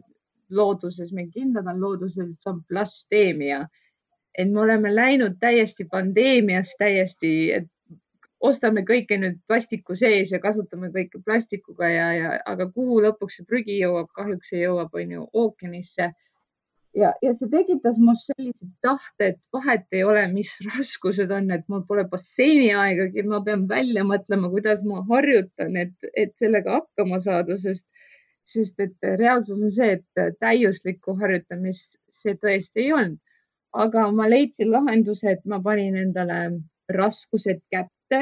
looduses, 0.54 1.12
meil 1.16 1.32
kindlad 1.34 1.68
on 1.72 1.82
looduses, 1.82 2.36
see 2.38 2.52
on 2.52 2.62
plasteemia. 2.70 3.66
et 4.34 4.50
me 4.50 4.62
oleme 4.64 4.90
läinud 4.96 5.36
täiesti 5.40 5.86
pandeemiast 5.86 6.80
täiesti, 6.80 7.52
et 7.54 7.68
ostame 8.42 8.82
kõike 8.82 9.20
nüüd 9.22 9.36
plastiku 9.48 9.94
sees 9.96 10.32
ja 10.34 10.40
kasutame 10.42 10.90
kõike 10.94 11.22
plastikuga 11.26 11.90
ja, 11.90 12.08
ja 12.18 12.32
aga 12.50 12.66
kuhu 12.74 12.98
lõpuks 13.06 13.38
see 13.38 13.46
prügi 13.50 13.78
jõuab, 13.78 14.10
kahjuks 14.18 14.50
see 14.50 14.64
jõuab, 14.64 14.90
on 14.98 15.14
ju, 15.16 15.28
ookeanisse 15.44 16.10
ja, 16.98 17.12
ja 17.22 17.34
see 17.36 17.50
tekitas 17.52 17.98
must 18.02 18.30
sellise 18.32 18.68
tahte, 18.86 19.34
et 19.34 19.40
vahet 19.56 19.86
ei 19.96 20.04
ole, 20.08 20.24
mis 20.34 20.54
raskused 20.74 21.32
on, 21.34 21.52
et 21.56 21.66
mul 21.72 21.84
pole 21.90 22.06
basseini 22.10 22.72
aegagi, 22.78 23.26
ma 23.28 23.42
pean 23.46 23.68
välja 23.70 24.06
mõtlema, 24.08 24.52
kuidas 24.54 24.84
ma 24.88 25.04
harjutan, 25.10 25.78
et, 25.86 26.10
et 26.14 26.34
sellega 26.40 26.80
hakkama 26.80 27.20
saada, 27.24 27.58
sest, 27.60 27.94
sest 28.48 28.80
et 28.84 29.10
reaalsus 29.20 29.62
on 29.64 29.74
see, 29.74 29.98
et 30.00 30.40
täiuslikku 30.44 31.18
harjutamist 31.22 31.98
see 32.12 32.38
tõesti 32.40 32.88
ei 32.88 32.94
olnud. 32.96 33.20
aga 33.74 34.04
ma 34.14 34.28
leidsin 34.30 34.70
lahenduse, 34.70 35.32
et 35.32 35.46
ma 35.50 35.58
panin 35.58 35.96
endale 35.98 36.36
raskused 36.94 37.64
kätte. 37.74 38.20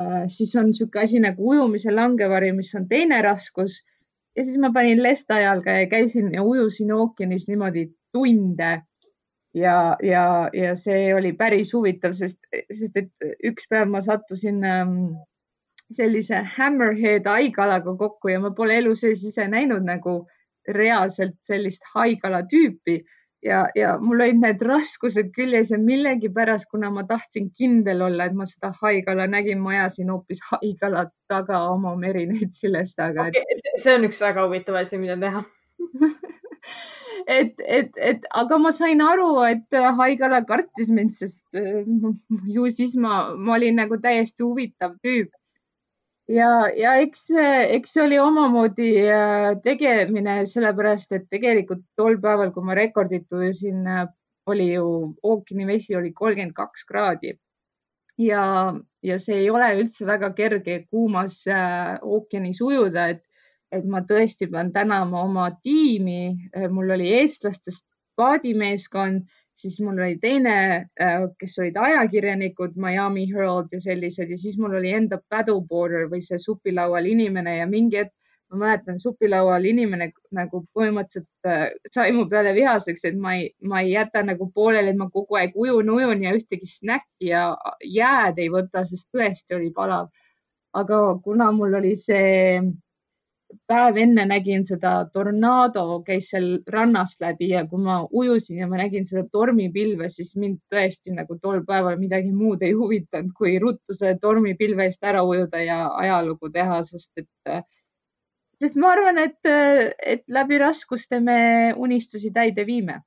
Äh, 0.00 0.22
siis 0.32 0.54
on 0.56 0.70
niisugune 0.70 1.02
asi 1.02 1.18
nagu 1.20 1.50
ujumise 1.50 1.92
langevari, 1.92 2.54
mis 2.56 2.70
on 2.78 2.86
teine 2.88 3.18
raskus 3.20 3.82
ja 4.36 4.44
siis 4.44 4.58
ma 4.58 4.70
panin 4.72 5.02
lesta 5.02 5.40
jalga 5.40 5.70
ja 5.80 5.86
käisin 5.86 6.32
ja 6.34 6.42
ujusin 6.42 6.92
ookeanis 6.92 7.48
niimoodi 7.48 7.88
tunde. 8.12 8.82
ja, 9.54 9.96
ja, 10.02 10.50
ja 10.52 10.76
see 10.76 11.14
oli 11.14 11.32
päris 11.32 11.72
huvitav, 11.74 12.12
sest, 12.14 12.46
sest 12.70 12.96
et 12.96 13.24
üks 13.44 13.66
päev 13.70 13.88
ma 13.90 14.00
sattusin 14.00 14.64
ähm, 14.64 14.92
sellise 15.90 16.44
hammerhead 16.56 17.26
haigalaga 17.26 17.96
kokku 17.98 18.30
ja 18.30 18.40
ma 18.40 18.52
pole 18.54 18.76
elu 18.78 18.94
sees 18.94 19.24
ise 19.26 19.48
näinud 19.48 19.82
nagu 19.82 20.14
reaalselt 20.68 21.34
sellist 21.42 21.82
haigala 21.94 22.44
tüüpi 22.46 23.00
ja, 23.42 23.60
ja 23.74 23.94
mul 24.00 24.20
olid 24.20 24.40
need 24.42 24.62
raskused 24.66 25.30
küljes 25.36 25.72
ja 25.72 25.78
millegipärast, 25.80 26.68
kuna 26.70 26.90
ma 26.92 27.04
tahtsin 27.08 27.50
kindel 27.56 28.02
olla, 28.06 28.26
et 28.28 28.36
ma 28.36 28.46
seda 28.48 28.72
haigala 28.82 29.26
nägin, 29.30 29.60
ma 29.62 29.74
ajasin 29.76 30.12
hoopis 30.12 30.42
haigala 30.50 31.06
taga 31.30 31.62
oma 31.70 31.94
merineitsi 31.96 32.72
lestaga 32.72 33.28
okay,. 33.30 33.60
see 33.76 33.96
on 33.96 34.06
üks 34.08 34.20
väga 34.22 34.46
huvitav 34.46 34.80
asi, 34.82 35.00
mida 35.00 35.16
teha 35.20 35.44
et, 37.38 37.54
et, 37.64 37.90
et 37.96 38.30
aga 38.42 38.58
ma 38.60 38.72
sain 38.76 39.00
aru, 39.04 39.32
et 39.48 39.80
haigala 40.00 40.42
kartis 40.48 40.92
mind, 40.94 41.16
sest 41.16 41.60
ju 42.54 42.68
siis 42.72 42.96
ma, 43.00 43.22
ma 43.36 43.56
olin 43.58 43.80
nagu 43.84 44.00
täiesti 44.02 44.44
huvitav 44.44 44.98
tüüp 45.04 45.32
ja, 46.30 46.50
ja 46.76 46.94
eks, 47.02 47.26
eks 47.74 47.94
see 47.96 48.04
oli 48.04 48.18
omamoodi 48.22 48.90
äh, 49.10 49.50
tegemine, 49.64 50.40
sellepärast 50.48 51.14
et 51.16 51.28
tegelikult 51.32 51.82
tol 51.98 52.18
päeval, 52.22 52.52
kui 52.54 52.66
ma 52.66 52.76
rekordit 52.78 53.28
ujusin, 53.34 53.82
äh, 53.86 54.06
oli 54.50 54.72
ju 54.72 54.84
ookeani 55.22 55.66
vesi 55.68 55.96
oli 55.96 56.12
kolmkümmend 56.16 56.54
kaks 56.56 56.86
kraadi. 56.88 57.36
ja, 58.20 58.74
ja 59.02 59.18
see 59.18 59.38
ei 59.44 59.50
ole 59.50 59.68
üldse 59.80 60.06
väga 60.06 60.32
kerge 60.36 60.84
kuumas 60.90 61.42
äh, 61.48 61.98
ookeanis 62.02 62.60
ujuda, 62.60 63.08
et, 63.14 63.22
et 63.72 63.84
ma 63.86 64.02
tõesti 64.04 64.50
pean 64.50 64.72
tänama 64.72 65.22
oma 65.24 65.50
tiimi. 65.62 66.50
mul 66.70 66.90
oli 66.90 67.12
eestlastest 67.20 67.86
paadimeeskond 68.16 69.28
siis 69.60 69.80
mul 69.84 69.98
oli 69.98 70.16
teine, 70.22 70.54
äh, 71.00 71.26
kes 71.38 71.58
olid 71.60 71.76
ajakirjanikud, 71.76 72.78
Miami 72.80 73.26
Herald 73.32 73.72
ja 73.72 73.80
sellised 73.80 74.30
ja 74.30 74.38
siis 74.38 74.56
mul 74.58 74.78
oli 74.78 74.94
enda 74.96 75.20
paddleboarder 75.28 76.08
või 76.12 76.22
see 76.24 76.38
supilaual 76.40 77.06
inimene 77.10 77.58
ja 77.58 77.68
mingi 77.70 78.00
hetk 78.02 78.14
ma 78.50 78.58
mäletan, 78.64 78.98
supilaual 78.98 79.64
inimene 79.70 80.10
nagu 80.34 80.64
põhimõtteliselt 80.74 81.46
äh, 81.46 81.68
sai 81.92 82.10
mu 82.14 82.24
peale 82.30 82.52
vihaseks, 82.56 83.04
et 83.06 83.18
ma 83.18 83.36
ei, 83.38 83.50
ma 83.62 83.82
ei 83.84 83.92
jäta 83.92 84.24
nagu 84.26 84.50
pooleli, 84.54 84.90
et 84.90 84.98
ma 84.98 85.06
kogu 85.12 85.38
aeg 85.38 85.54
ujun, 85.54 85.92
ujun 85.94 86.24
ja 86.26 86.34
ühtegi 86.34 86.66
snäkki 86.66 87.30
ja 87.30 87.44
jääd 87.86 88.40
ei 88.42 88.50
võta, 88.50 88.82
sest 88.88 89.06
tõesti 89.14 89.54
oli 89.58 89.70
palav. 89.76 90.10
aga 90.72 90.98
kuna 91.24 91.50
mul 91.52 91.74
oli 91.74 91.96
see 91.98 92.60
päev 93.70 93.98
enne 94.02 94.24
nägin 94.28 94.64
seda 94.66 94.92
tornaado 95.12 96.00
käis 96.06 96.30
seal 96.32 96.48
rannast 96.70 97.20
läbi 97.22 97.50
ja 97.50 97.64
kui 97.68 97.82
ma 97.82 98.00
ujusin 98.06 98.60
ja 98.62 98.68
ma 98.70 98.78
nägin 98.80 99.06
seda 99.08 99.24
tormipilve, 99.32 100.08
siis 100.10 100.34
mind 100.36 100.60
tõesti 100.72 101.14
nagu 101.14 101.38
tol 101.42 101.62
päeval 101.66 101.98
midagi 102.00 102.32
muud 102.34 102.62
ei 102.66 102.72
huvitanud, 102.78 103.32
kui 103.36 103.58
ruttu 103.62 103.96
selle 103.96 104.18
tormipilve 104.22 104.86
eest 104.88 105.04
ära 105.04 105.24
ujuda 105.26 105.62
ja 105.64 105.80
ajalugu 106.02 106.50
teha, 106.54 106.82
sest 106.86 107.10
et, 107.22 107.66
sest 108.62 108.78
ma 108.80 108.94
arvan, 108.94 109.18
et, 109.24 109.40
et 109.98 110.24
läbi 110.28 110.60
raskuste 110.62 111.20
me 111.20 111.40
unistusi 111.76 112.30
täide 112.34 112.66
viime. 112.66 113.00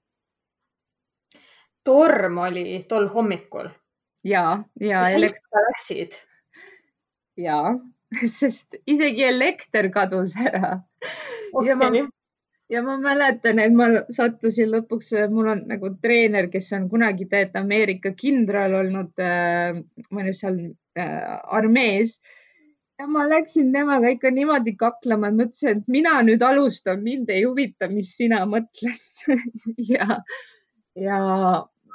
torm 1.83 2.37
oli 2.37 2.83
tol 2.87 3.09
hommikul? 3.11 3.71
ja, 4.23 4.63
ja. 4.79 5.01
mis 5.01 5.17
elekt... 5.19 5.43
sa 5.49 5.65
läksid? 5.69 6.21
ja 7.37 7.59
sest 8.39 8.77
isegi 8.85 9.23
elekter 9.27 9.89
kadus 9.93 10.35
ära. 10.39 10.77
Okay.. 11.53 11.69
ja 11.69 11.75
ma, 11.77 11.89
ja 12.69 12.83
ma 12.85 12.97
mäletan, 13.01 13.59
et 13.61 13.73
ma 13.77 13.89
sattusin 14.13 14.71
lõpuks, 14.73 15.11
mul 15.31 15.51
on 15.55 15.65
nagu 15.69 15.91
treener, 16.01 16.49
kes 16.53 16.71
on 16.77 16.87
kunagi 16.91 17.27
tegelikult 17.27 17.61
Ameerika 17.63 18.13
kindral 18.17 18.77
olnud 18.81 19.21
äh,, 19.21 19.75
ma 20.09 20.23
olin 20.23 20.37
seal 20.37 20.63
äh, 20.99 21.35
armees. 21.43 22.19
Ja 23.01 23.07
ma 23.09 23.25
läksin 23.25 23.71
temaga 23.73 24.11
ikka 24.13 24.29
niimoodi 24.31 24.75
kaklema, 24.77 25.29
et 25.29 25.37
mõtlesin, 25.37 25.79
et 25.79 25.87
mina 25.91 26.19
nüüd 26.23 26.43
alustan, 26.45 27.01
mind 27.03 27.31
ei 27.33 27.43
huvita, 27.43 27.89
mis 27.91 28.15
sina 28.17 28.43
mõtled. 28.49 28.99
Ja, 29.93 30.19
ja 30.99 31.17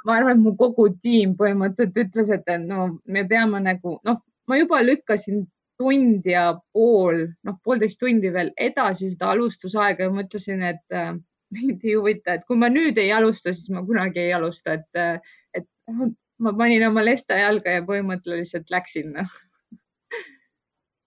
ma 0.05 0.15
arvan, 0.15 0.39
et 0.39 0.41
mu 0.41 0.55
kogu 0.57 0.87
tiim 1.01 1.35
põhimõtteliselt 1.39 1.97
ütles, 2.03 2.31
et 2.33 2.47
no 2.63 2.87
me 3.05 3.23
peame 3.29 3.61
nagu 3.63 3.99
noh, 4.07 4.19
ma 4.49 4.57
juba 4.57 4.81
lükkasin 4.81 5.43
tund 5.79 6.25
ja 6.27 6.51
pool, 6.75 7.25
noh, 7.47 7.57
poolteist 7.63 8.01
tundi 8.01 8.31
veel 8.35 8.51
edasi 8.59 9.09
seda 9.13 9.31
alustusaega 9.33 10.07
ja 10.07 10.13
mõtlesin, 10.13 10.63
et 10.67 10.95
äh, 10.95 11.13
mind 11.55 11.85
ei 11.87 11.95
huvita, 11.95 12.35
et 12.35 12.47
kui 12.47 12.59
ma 12.59 12.69
nüüd 12.71 12.99
ei 13.01 13.13
alusta, 13.15 13.53
siis 13.55 13.71
ma 13.73 13.83
kunagi 13.87 14.25
ei 14.25 14.33
alusta, 14.35 14.75
et, 14.79 14.89
äh, 14.99 15.37
et 15.55 15.67
ma 16.43 16.53
panin 16.57 16.87
oma 16.87 17.03
lesta 17.05 17.37
jalga 17.39 17.77
ja 17.77 17.85
põhimõtteliselt 17.87 18.71
läksin 18.73 19.15
no.. 19.15 19.25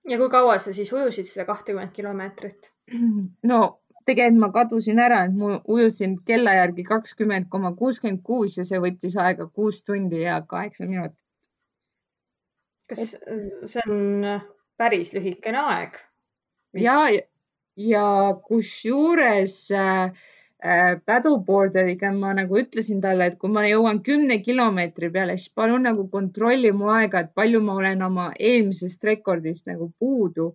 ja 0.09 0.19
kui 0.21 0.33
kaua 0.33 0.59
sa 0.63 0.75
siis 0.77 0.93
ujusid 0.93 1.29
seda 1.31 1.47
kahtekümmet 1.49 1.93
kilomeetrit? 1.97 2.73
no 3.49 3.61
tegelikult 4.07 4.41
ma 4.43 4.51
kadusin 4.55 5.01
ära, 5.03 5.23
et 5.29 5.37
ma 5.37 5.59
ujusin 5.71 6.17
kella 6.27 6.57
järgi 6.59 6.85
kakskümmend 6.89 7.49
koma 7.53 7.75
kuuskümmend 7.79 8.25
kuus 8.27 8.59
ja 8.59 8.67
see 8.67 8.81
võttis 8.83 9.17
aega 9.21 9.47
kuus 9.53 9.83
tundi 9.87 10.25
ja 10.25 10.41
kaheksa 10.49 10.89
minutit. 10.89 11.19
kas 12.89 13.15
see 13.15 13.87
on 13.89 14.27
päris 14.79 15.13
lühikene 15.15 15.63
aeg. 15.73 15.99
Mis.... 16.73 16.85
ja, 16.85 16.99
ja 17.77 18.07
kusjuures 18.47 19.57
äh, 19.77 20.13
äh, 20.65 20.95
paddleboarderiga 21.07 22.13
ma 22.17 22.33
nagu 22.39 22.59
ütlesin 22.61 23.01
talle, 23.05 23.31
et 23.31 23.39
kui 23.39 23.53
ma 23.53 23.65
jõuan 23.69 24.03
kümne 24.07 24.41
kilomeetri 24.43 25.13
peale, 25.13 25.37
siis 25.39 25.55
palun 25.55 25.89
nagu 25.89 26.09
kontrolli 26.11 26.73
mu 26.73 26.91
aega, 26.95 27.25
et 27.27 27.35
palju 27.35 27.63
ma 27.65 27.79
olen 27.81 28.03
oma 28.09 28.31
eelmisest 28.39 29.05
rekordist 29.11 29.69
nagu 29.71 29.93
puudu 29.99 30.53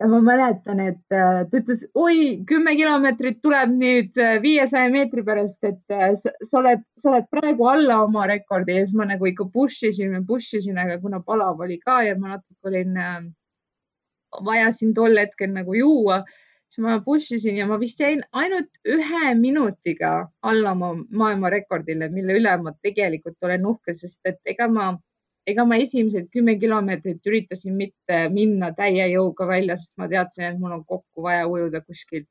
ja 0.00 0.08
ma 0.12 0.20
mäletan, 0.20 0.80
et 0.84 1.14
äh, 1.14 1.42
ta 1.48 1.60
ütles, 1.60 1.84
oi, 1.96 2.16
kümme 2.48 2.74
kilomeetrit 2.76 3.38
tuleb 3.44 3.72
nüüd 3.80 4.18
äh, 4.20 4.36
viiesaja 4.42 4.90
meetri 4.92 5.24
pärast, 5.24 5.64
et 5.64 5.94
äh, 5.94 6.10
sa, 6.20 6.32
sa 6.44 6.60
oled, 6.60 6.84
sa 7.00 7.12
oled 7.12 7.28
praegu 7.32 7.68
alla 7.70 8.02
oma 8.04 8.26
rekordi. 8.28 8.76
Ja 8.76 8.84
siis 8.84 8.96
ma 8.98 9.08
nagu 9.08 9.28
ikka 9.30 9.48
push 9.52 9.86
isin 9.88 10.16
ja 10.18 10.22
push 10.26 10.58
isin, 10.60 10.80
aga 10.82 10.98
kuna 11.02 11.22
palav 11.24 11.62
oli 11.64 11.78
ka 11.80 12.02
ja 12.04 12.16
ma 12.20 12.36
natuke 12.36 12.72
olin 12.72 13.00
vajasin 14.44 14.92
tol 14.94 15.16
hetkel 15.16 15.54
nagu 15.54 15.72
juua, 15.78 16.20
siis 16.68 16.84
ma 16.84 16.98
push 17.04 17.32
isin 17.38 17.56
ja 17.56 17.66
ma 17.68 17.78
vist 17.80 18.00
jäin 18.02 18.20
ainult 18.36 18.68
ühe 18.84 19.34
minutiga 19.38 20.26
alla 20.42 20.74
oma 20.76 20.92
maailmarekordile, 21.08 22.10
mille 22.12 22.36
üle 22.36 22.56
ma 22.60 22.74
tegelikult 22.84 23.40
olen 23.48 23.64
uhke, 23.72 23.96
sest 23.96 24.20
et 24.28 24.40
ega 24.44 24.68
ma 24.68 24.92
ega 25.46 25.64
ma 25.64 25.78
esimesed 25.80 26.28
kümme 26.32 26.56
kilomeetrit 26.58 27.26
üritasin 27.26 27.76
mitte 27.78 28.24
minna 28.34 28.72
täie 28.74 29.06
jõuga 29.12 29.46
välja, 29.48 29.76
sest 29.78 29.94
ma 30.00 30.08
teadsin, 30.10 30.48
et 30.48 30.58
mul 30.58 30.74
on 30.78 30.84
kokku 30.84 31.26
vaja 31.26 31.46
ujuda 31.50 31.82
kuskil 31.84 32.24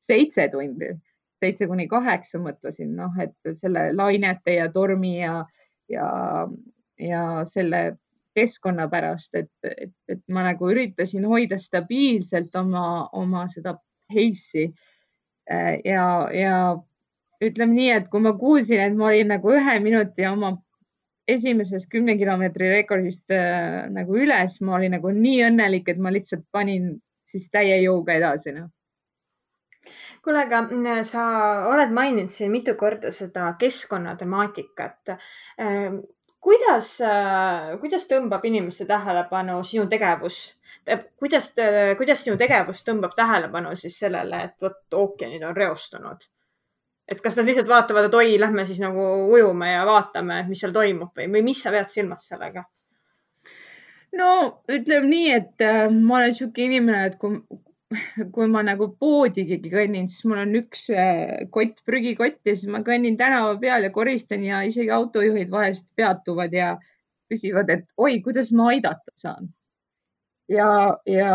seitse 0.00 0.48
tundi, 0.52 0.94
seitse 1.42 1.68
kuni 1.68 1.86
kaheksa 1.88 2.40
mõtlesin, 2.40 2.94
noh, 2.96 3.12
et 3.20 3.52
selle 3.58 3.90
lainete 3.96 4.56
ja 4.58 4.70
tormi 4.72 5.18
ja, 5.18 5.42
ja, 5.92 6.08
ja 7.00 7.26
selle 7.52 7.84
keskkonna 8.34 8.88
pärast, 8.90 9.36
et, 9.38 9.52
et, 9.62 9.94
et 10.10 10.22
ma 10.32 10.42
nagu 10.48 10.68
üritasin 10.72 11.26
hoida 11.28 11.60
stabiilselt 11.60 12.54
oma, 12.58 13.08
oma 13.12 13.46
seda 13.52 13.76
pace'i. 14.10 14.72
Ja, 15.84 16.04
ja 16.32 16.56
ütleme 17.44 17.76
nii, 17.76 17.90
et 17.98 18.06
kui 18.10 18.22
ma 18.24 18.32
kuulsin, 18.38 18.80
et 18.80 18.96
ma 18.96 19.10
olin 19.10 19.28
nagu 19.34 19.52
ühe 19.52 19.74
minuti 19.84 20.26
oma 20.26 20.54
esimesest 21.28 21.90
kümne 21.92 22.16
kilomeetri 22.18 22.70
rekordist 22.70 23.32
äh, 23.32 23.84
nagu 23.92 24.16
üles, 24.20 24.60
ma 24.64 24.78
olin 24.78 24.96
nagu 24.98 25.12
nii 25.14 25.44
õnnelik, 25.48 25.88
et 25.88 26.00
ma 26.00 26.12
lihtsalt 26.12 26.44
panin 26.52 26.94
siis 27.24 27.48
täie 27.52 27.78
jõuga 27.82 28.18
edasi 28.18 28.52
no.. 28.56 28.66
kuule, 30.24 30.44
aga 30.44 30.64
mm, 30.66 31.04
sa 31.08 31.24
oled 31.70 31.94
maininud 31.96 32.32
siin 32.32 32.52
mitu 32.52 32.76
korda 32.80 33.12
seda 33.12 33.54
keskkonnatemaatikat 33.60 35.14
äh,. 35.14 35.96
kuidas 36.44 36.98
äh,, 37.00 37.72
kuidas 37.80 38.04
tõmbab 38.10 38.44
inimeste 38.44 38.84
tähelepanu 38.88 39.62
sinu 39.64 39.88
tegevus? 39.88 40.44
kuidas, 41.16 41.54
äh, 41.58 41.96
kuidas 41.96 42.24
sinu 42.24 42.36
tegevus 42.40 42.84
tõmbab 42.84 43.16
tähelepanu 43.16 43.72
siis 43.80 43.96
sellele, 44.04 44.44
et 44.50 44.62
vot 44.62 45.00
ookeanid 45.04 45.44
on 45.48 45.56
reostunud? 45.56 46.28
Et 47.08 47.20
kas 47.24 47.36
nad 47.38 47.48
lihtsalt 47.48 47.68
vaatavad, 47.68 48.08
et 48.08 48.16
oi, 48.16 48.38
lähme 48.40 48.64
siis 48.68 48.80
nagu 48.82 49.04
ujume 49.32 49.72
ja 49.72 49.84
vaatame, 49.88 50.42
mis 50.48 50.62
seal 50.64 50.72
toimub 50.74 51.12
või, 51.16 51.28
või 51.36 51.44
mis 51.50 51.60
sa 51.64 51.72
pead 51.74 51.92
silmas 51.92 52.28
sellega? 52.30 52.64
no 54.14 54.30
ütleme 54.70 55.10
nii, 55.10 55.30
et 55.34 55.64
äh, 55.64 55.84
ma 55.90 56.20
olen 56.20 56.32
niisugune 56.32 56.68
inimene, 56.70 57.06
et 57.10 57.16
kui, 57.20 57.40
kui 58.34 58.48
ma 58.50 58.62
nagu 58.66 58.88
poodigi 59.00 59.58
kõnnin, 59.64 60.08
siis 60.10 60.26
mul 60.30 60.44
on 60.44 60.54
üks 60.62 60.86
äh, 60.94 61.44
kott, 61.54 61.82
prügikott 61.88 62.40
ja 62.46 62.54
siis 62.54 62.70
ma 62.72 62.84
kõnnin 62.86 63.18
tänava 63.20 63.56
peal 63.60 63.88
ja 63.88 63.92
koristan 63.94 64.46
ja 64.46 64.62
isegi 64.66 64.92
autojuhid 64.94 65.50
vahest 65.50 65.90
peatuvad 65.98 66.54
ja 66.54 66.76
küsivad, 67.32 67.70
et 67.74 67.90
oi, 67.98 68.20
kuidas 68.22 68.52
ma 68.54 68.70
aidata 68.72 69.14
saan 69.18 69.50
ja, 70.48 70.96
ja 71.08 71.30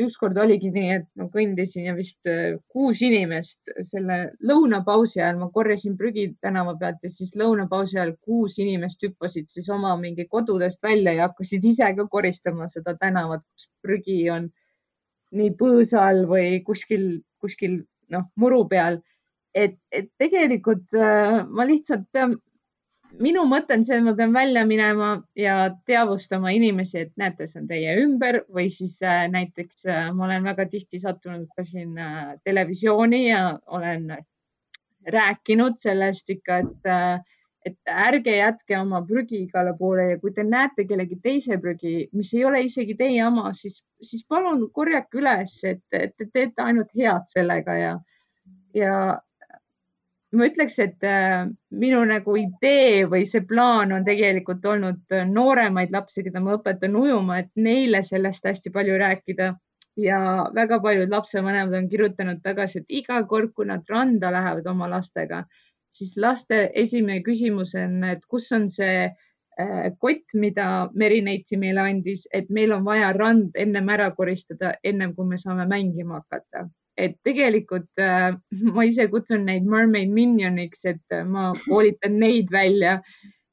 ükskord 0.00 0.38
oligi 0.40 0.70
nii, 0.74 0.90
et 0.98 1.06
ma 1.18 1.28
kõndisin 1.32 1.88
ja 1.88 1.94
vist 1.96 2.26
äh, 2.30 2.56
kuus 2.72 3.02
inimest 3.06 3.70
selle 3.86 4.18
lõunapausi 4.44 5.20
ajal, 5.22 5.38
ma 5.42 5.50
korjasin 5.54 5.96
prügi 5.98 6.28
tänava 6.42 6.74
pealt 6.80 7.04
ja 7.04 7.12
siis 7.12 7.34
lõunapausi 7.38 7.98
ajal 7.98 8.14
kuus 8.24 8.58
inimest 8.62 9.04
hüppasid 9.06 9.50
siis 9.50 9.68
oma 9.74 9.94
mingi 10.00 10.26
kodudest 10.30 10.82
välja 10.82 11.14
ja 11.14 11.28
hakkasid 11.28 11.64
ise 11.70 11.92
ka 11.96 12.08
koristama 12.10 12.68
seda 12.70 12.96
tänavat, 12.98 13.44
kus 13.52 13.70
prügi 13.84 14.24
on 14.34 14.50
nii 15.38 15.52
põõsa 15.60 16.08
all 16.08 16.24
või 16.28 16.58
kuskil, 16.64 17.20
kuskil 17.40 17.82
noh, 18.10 18.28
muru 18.36 18.64
peal. 18.68 19.02
et, 19.54 19.78
et 19.90 20.10
tegelikult 20.20 20.92
äh, 20.94 21.44
ma 21.48 21.64
lihtsalt 21.66 22.04
pean 22.12 22.34
minu 23.22 23.44
mõte 23.48 23.76
on 23.76 23.84
see, 23.86 23.98
et 23.98 24.04
ma 24.04 24.14
pean 24.16 24.34
välja 24.34 24.64
minema 24.68 25.10
ja 25.38 25.56
teavustama 25.88 26.52
inimesi, 26.54 27.04
et 27.06 27.12
näete, 27.20 27.46
see 27.48 27.62
on 27.62 27.68
teie 27.70 27.96
ümber 28.02 28.42
või 28.54 28.68
siis 28.72 28.98
äh, 29.04 29.24
näiteks 29.32 29.86
äh, 29.88 30.10
ma 30.14 30.26
olen 30.28 30.46
väga 30.46 30.68
tihti 30.70 31.00
sattunud 31.02 31.48
ka 31.56 31.64
siin 31.66 31.96
äh, 31.98 32.36
televisiooni 32.44 33.24
ja 33.28 33.42
olen 33.66 34.10
rääkinud 35.08 35.78
sellest 35.80 36.28
ikka, 36.34 36.58
et, 36.60 36.88
et 37.64 37.92
ärge 37.92 38.34
jätke 38.36 38.76
oma 38.76 39.00
prügi 39.06 39.40
igale 39.46 39.72
poole 39.78 40.10
ja 40.10 40.18
kui 40.20 40.34
te 40.36 40.44
näete 40.44 40.84
kellegi 40.88 41.16
teise 41.24 41.56
prügi, 41.62 42.10
mis 42.12 42.34
ei 42.36 42.44
ole 42.44 42.60
isegi 42.66 42.96
teie 42.98 43.22
oma, 43.24 43.54
siis, 43.56 43.80
siis 44.02 44.26
palun 44.28 44.66
korjake 44.74 45.22
üles, 45.22 45.54
et 45.64 45.80
te 45.88 46.28
teete 46.28 46.60
ainult 46.66 46.92
head 46.98 47.24
sellega 47.32 47.78
ja, 47.78 47.94
ja 48.76 48.98
ma 50.36 50.48
ütleks, 50.48 50.76
et 50.82 51.04
äh, 51.06 51.46
minu 51.80 52.00
nagu 52.08 52.34
idee 52.36 53.06
või 53.08 53.24
see 53.28 53.44
plaan 53.48 53.94
on 53.96 54.04
tegelikult 54.04 54.64
olnud 54.68 55.14
äh, 55.16 55.24
nooremaid 55.28 55.94
lapsi, 55.94 56.24
keda 56.26 56.42
ma 56.44 56.58
õpetan 56.58 56.96
ujuma, 57.00 57.40
et 57.42 57.50
neile 57.56 58.02
sellest 58.04 58.44
hästi 58.48 58.74
palju 58.74 58.98
rääkida. 59.00 59.54
ja 59.98 60.18
väga 60.54 60.76
paljud 60.78 61.10
lapsevanemad 61.10 61.74
on 61.74 61.88
kirjutanud 61.90 62.38
tagasi, 62.42 62.78
et 62.78 62.92
iga 63.00 63.16
kord, 63.26 63.50
kui 63.50 63.66
nad 63.66 63.82
randa 63.90 64.30
lähevad 64.30 64.66
oma 64.70 64.86
lastega, 64.86 65.40
siis 65.90 66.12
laste 66.16 66.70
esimene 66.74 67.24
küsimus 67.26 67.74
on, 67.74 68.04
et 68.04 68.22
kus 68.30 68.46
on 68.52 68.68
see 68.70 69.08
äh, 69.08 69.88
kott, 69.98 70.34
mida 70.34 70.88
Merineitsi 70.94 71.58
meile 71.58 71.88
andis, 71.88 72.28
et 72.32 72.46
meil 72.50 72.76
on 72.76 72.84
vaja 72.84 73.10
rand 73.16 73.58
ennem 73.58 73.88
ära 73.88 74.12
koristada, 74.14 74.76
ennem 74.84 75.16
kui 75.16 75.26
me 75.26 75.40
saame 75.40 75.66
mängima 75.66 76.20
hakata 76.20 76.68
et 76.98 77.14
tegelikult 77.24 78.02
äh, 78.02 78.32
ma 78.74 78.86
ise 78.88 79.06
kutsun 79.12 79.46
neid 79.46 79.66
mermaid 79.66 80.10
minioniks, 80.12 80.84
et 80.84 81.14
äh, 81.14 81.24
ma 81.24 81.52
koolitan 81.66 82.18
neid 82.18 82.50
välja 82.52 82.98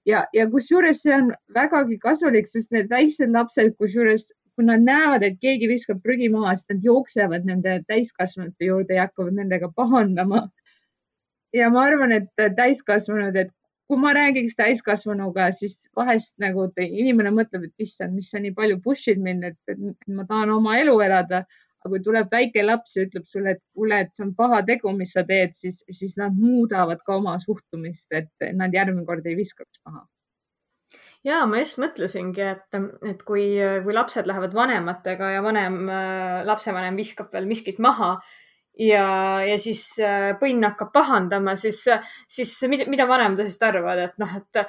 ja, 0.10 0.26
ja 0.34 0.48
kusjuures 0.50 1.04
see 1.04 1.14
on 1.16 1.32
vägagi 1.54 2.00
kasulik, 2.02 2.50
sest 2.50 2.74
need 2.76 2.90
väiksed 2.92 3.34
lapsed, 3.36 3.76
kusjuures 3.82 4.30
kui 4.56 4.66
nad 4.68 4.84
näevad, 4.88 5.24
et 5.28 5.36
keegi 5.44 5.68
viskab 5.68 6.00
prügi 6.04 6.30
maha, 6.32 6.54
siis 6.56 6.70
nad 6.72 6.86
jooksevad 6.88 7.48
nende 7.48 7.82
täiskasvanute 7.90 8.70
juurde 8.70 8.96
ja 8.96 9.10
hakkavad 9.10 9.36
nendega 9.36 9.70
pahandama. 9.76 10.48
ja 11.56 11.70
ma 11.72 11.86
arvan, 11.88 12.12
et 12.12 12.56
täiskasvanud, 12.56 13.36
et 13.36 13.52
kui 13.88 14.00
ma 14.00 14.14
räägiks 14.16 14.56
täiskasvanuga, 14.58 15.50
siis 15.52 15.90
vahest 15.96 16.40
nagu 16.42 16.70
inimene 16.80 17.32
mõtleb, 17.36 17.68
et 17.68 17.86
issand, 17.86 18.16
mis 18.16 18.32
sa 18.32 18.40
nii 18.40 18.56
palju 18.56 18.80
push'id 18.84 19.20
mind, 19.22 19.44
et 19.52 20.08
ma 20.08 20.26
tahan 20.26 20.56
oma 20.56 20.80
elu 20.80 20.96
elada 21.06 21.44
aga 21.86 21.94
kui 21.94 22.02
tuleb 22.02 22.32
väike 22.34 22.64
laps 22.66 22.96
ja 22.98 23.06
ütleb 23.06 23.28
sulle, 23.30 23.54
et 23.56 23.62
kuule, 23.78 24.00
et 24.02 24.16
see 24.16 24.26
on 24.26 24.34
paha 24.38 24.64
tegu, 24.66 24.90
mis 24.98 25.14
sa 25.14 25.22
teed, 25.28 25.54
siis, 25.54 25.84
siis 25.94 26.18
nad 26.18 26.34
muudavad 26.34 27.04
ka 27.06 27.20
oma 27.20 27.38
suhtumist, 27.44 28.10
et 28.18 28.50
nad 28.58 28.74
järgmine 28.74 29.06
kord 29.06 29.28
ei 29.30 29.38
viskaks 29.38 29.84
maha 29.86 30.08
ja 31.26 31.44
ma 31.50 31.60
just 31.62 31.80
mõtlesingi, 31.82 32.42
et, 32.54 32.80
et 33.10 33.22
kui, 33.26 33.46
kui 33.86 33.94
lapsed 33.96 34.28
lähevad 34.30 34.56
vanematega 34.56 35.36
ja 35.36 35.46
vanem, 35.46 35.86
lapsevanem 36.46 36.98
viskab 37.00 37.32
veel 37.34 37.48
miskit 37.50 37.80
maha 37.82 38.16
ja, 38.78 39.06
ja 39.46 39.56
siis 39.62 39.88
põnn 40.42 40.66
hakkab 40.68 40.92
pahandama, 40.94 41.56
siis, 41.60 41.82
siis 42.30 42.54
mida, 42.70 42.90
mida 42.92 43.08
vanemad 43.10 43.42
asjast 43.42 43.66
arvavad, 43.66 44.04
et 44.06 44.22
noh, 44.22 44.38
et, 44.38 44.62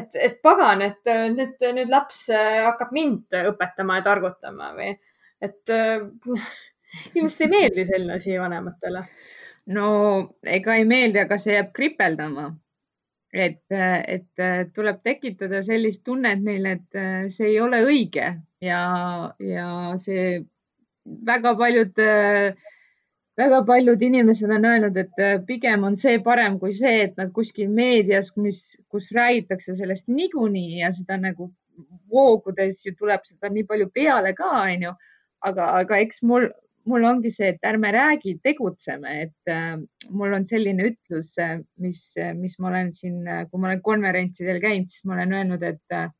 et, 0.00 0.18
et 0.30 0.40
pagan, 0.42 0.82
et 0.86 1.14
nüüd, 1.36 1.62
nüüd 1.78 1.92
laps 1.92 2.26
hakkab 2.34 2.94
mind 2.96 3.38
õpetama 3.44 4.00
ja 4.00 4.06
targutama 4.10 4.74
või 4.78 4.94
et 5.40 5.72
äh, 5.74 6.04
ilmselt 7.18 7.46
ei 7.46 7.52
meeldi 7.54 7.86
selline 7.88 8.18
asi 8.18 8.38
vanematele. 8.38 9.04
no 9.76 9.86
ega 10.44 10.74
ei 10.76 10.84
meeldi, 10.84 11.22
aga 11.22 11.38
see 11.38 11.54
jääb 11.54 11.72
kripeldama. 11.76 12.50
et, 13.32 13.62
et 13.70 14.72
tuleb 14.74 15.02
tekitada 15.06 15.60
sellist 15.62 16.02
tunnet 16.04 16.40
neile, 16.42 16.72
et 16.78 16.96
äh, 16.98 17.28
see 17.30 17.52
ei 17.52 17.60
ole 17.60 17.84
õige 17.86 18.32
ja, 18.60 18.80
ja 19.38 19.68
see 20.02 20.40
väga 21.26 21.54
paljud 21.56 22.00
väga 23.40 23.62
paljud 23.66 24.02
inimesed 24.02 24.50
on 24.52 24.66
öelnud, 24.68 24.96
et 25.00 25.22
äh, 25.22 25.38
pigem 25.46 25.84
on 25.88 25.96
see 25.96 26.18
parem 26.24 26.58
kui 26.60 26.72
see, 26.76 27.06
et 27.06 27.16
nad 27.20 27.32
kuskil 27.36 27.70
meedias, 27.72 28.32
mis, 28.36 28.60
kus 28.92 29.10
räägitakse 29.16 29.76
sellest 29.78 30.10
niikuinii 30.12 30.80
ja 30.82 30.90
seda 30.94 31.16
nagu 31.20 31.50
voogudes 32.12 32.82
tuleb 32.98 33.24
seda 33.24 33.52
nii 33.52 33.64
palju 33.70 33.88
peale 33.94 34.34
ka, 34.36 34.50
onju 34.64 34.92
aga, 35.46 35.66
aga 35.80 35.98
eks 36.04 36.22
mul, 36.28 36.48
mul 36.90 37.04
ongi 37.08 37.30
see, 37.32 37.52
et 37.54 37.66
ärme 37.66 37.92
räägi, 37.94 38.36
tegutseme, 38.44 39.16
et 39.26 39.52
äh, 39.52 39.76
mul 40.10 40.34
on 40.36 40.46
selline 40.48 40.90
ütlus, 40.92 41.34
äh, 41.42 41.58
mis, 41.82 42.02
mis 42.38 42.56
ma 42.58 42.70
olen 42.72 42.92
siin, 42.96 43.22
äh, 43.28 43.44
kui 43.50 43.60
ma 43.60 43.70
olen 43.70 43.84
konverentsidel 43.84 44.60
käinud, 44.62 44.90
siis 44.90 45.04
ma 45.08 45.16
olen 45.18 45.36
öelnud, 45.38 45.64
et 45.66 45.96
äh, 45.96 46.10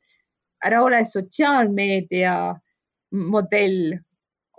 ära 0.67 0.83
ole 0.85 1.03
sotsiaalmeedia 1.09 2.37
modell, 3.11 3.99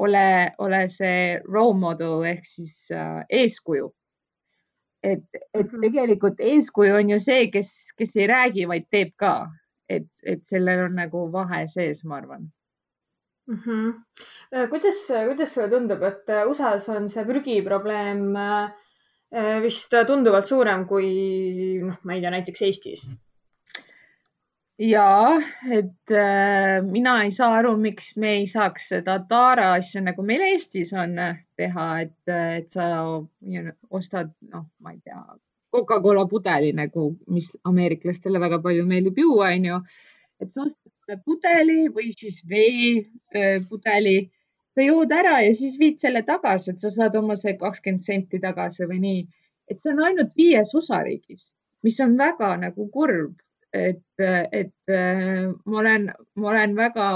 ole, 0.02 0.28
ole 0.58 0.86
see 0.90 1.40
role 1.46 1.78
model 1.78 2.26
ehk 2.30 2.46
siis 2.48 2.78
äh, 2.96 3.22
eeskuju. 3.42 3.92
et, 5.02 5.24
et 5.58 5.66
mhm. 5.66 5.82
tegelikult 5.82 6.42
eeskuju 6.46 6.94
on 7.00 7.10
ju 7.10 7.18
see, 7.20 7.48
kes, 7.54 7.72
kes 7.98 8.16
ei 8.20 8.28
räägi, 8.30 8.68
vaid 8.70 8.86
teeb 8.94 9.16
ka. 9.18 9.50
et, 9.90 10.08
et 10.24 10.46
sellel 10.48 10.86
on 10.86 10.94
nagu 10.96 11.26
vahe 11.34 11.66
sees, 11.68 12.06
ma 12.08 12.22
arvan 12.22 12.46
mm. 13.48 13.58
-hmm. 13.66 14.70
kuidas, 14.70 15.02
kuidas 15.28 15.54
sulle 15.54 15.70
tundub, 15.70 16.04
et 16.04 16.32
USA-s 16.48 16.90
on 16.90 17.10
see 17.10 17.26
prügiprobleem 17.26 18.24
äh, 18.36 19.58
vist 19.64 19.94
tunduvalt 20.08 20.46
suurem 20.46 20.88
kui 20.88 21.12
noh, 21.84 22.00
ma 22.04 22.14
ei 22.14 22.22
tea, 22.22 22.32
näiteks 22.32 22.62
Eestis? 22.70 23.06
ja 24.82 25.38
et 25.70 26.12
äh, 26.12 26.82
mina 26.82 27.24
ei 27.24 27.32
saa 27.32 27.54
aru, 27.60 27.76
miks 27.78 28.16
me 28.18 28.34
ei 28.40 28.48
saaks 28.50 28.90
seda 28.96 29.20
taara 29.30 29.74
asja 29.78 30.02
nagu 30.02 30.26
meil 30.26 30.42
Eestis 30.48 30.94
on 30.94 31.18
äh, 31.20 31.38
teha, 31.58 31.88
et, 32.02 32.18
äh, 32.28 32.58
et 32.62 32.70
sa 32.70 32.88
know, 33.06 33.72
ostad, 33.90 34.34
noh, 34.54 34.66
ma 34.80 34.96
ei 34.96 35.02
tea, 35.06 35.22
Coca-Cola 35.72 36.26
pudeli 36.28 36.74
nagu, 36.76 37.12
mis 37.32 37.54
ameeriklastele 37.64 38.42
väga 38.44 38.60
palju 38.64 38.84
meeldib 38.88 39.22
juua, 39.22 39.54
onju. 39.56 39.78
Et 40.42 40.52
sa 40.52 40.66
ostad 40.66 40.94
selle 40.98 41.20
pudeli 41.26 41.88
või 41.96 42.12
siis 42.18 42.42
veepudeli, 42.50 44.18
sa 44.76 44.88
jood 44.88 45.12
ära 45.12 45.38
ja 45.46 45.54
siis 45.54 45.78
viid 45.80 46.00
selle 46.02 46.24
tagasi, 46.28 46.72
et 46.72 46.84
sa 46.84 46.92
saad 46.94 47.16
oma 47.20 47.38
see 47.40 47.58
kakskümmend 47.60 48.08
senti 48.08 48.40
tagasi 48.44 48.88
või 48.90 49.00
nii. 49.06 49.22
et 49.72 49.80
see 49.80 49.94
on 49.94 50.04
ainult 50.04 50.34
viies 50.36 50.74
osariigis, 50.76 51.52
mis 51.84 52.00
on 52.04 52.18
väga 52.20 52.56
nagu 52.60 52.90
kurb 52.92 53.38
et, 53.74 54.04
et 54.52 54.94
ma 55.66 55.80
olen, 55.80 56.10
ma 56.36 56.50
olen 56.52 56.76
väga 56.76 57.08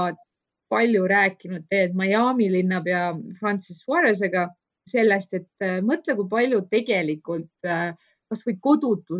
palju 0.71 1.07
rääkinud 1.07 1.67
tegelikult 1.69 1.93
Miami 1.95 2.49
linnapea 2.51 3.11
Francis 3.39 3.83
Suarezega 3.83 4.47
sellest, 4.89 5.33
et 5.33 5.67
mõtle, 5.85 6.15
kui 6.15 6.29
palju 6.29 6.61
tegelikult 6.71 7.69
kasvõi 8.29 8.57
kodutu 8.61 9.19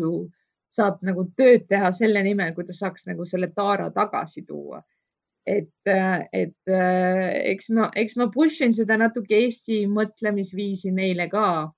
saab 0.76 1.00
nagu 1.06 1.26
tööd 1.38 1.66
teha 1.70 1.92
selle 1.96 2.22
nimel, 2.26 2.52
kui 2.54 2.66
ta 2.68 2.76
saaks 2.76 3.06
nagu 3.08 3.26
selle 3.28 3.48
taara 3.54 3.90
tagasi 3.94 4.44
tuua. 4.48 4.82
et, 5.46 5.88
et 6.34 6.72
eks 6.72 7.68
ma, 7.70 7.90
eks 7.94 8.16
ma 8.18 8.26
push 8.34 8.64
in 8.66 8.72
seda 8.74 8.96
natuke 8.98 9.36
Eesti 9.38 9.84
mõtlemisviisi 9.86 10.90
neile 10.92 11.28
ka. 11.30 11.72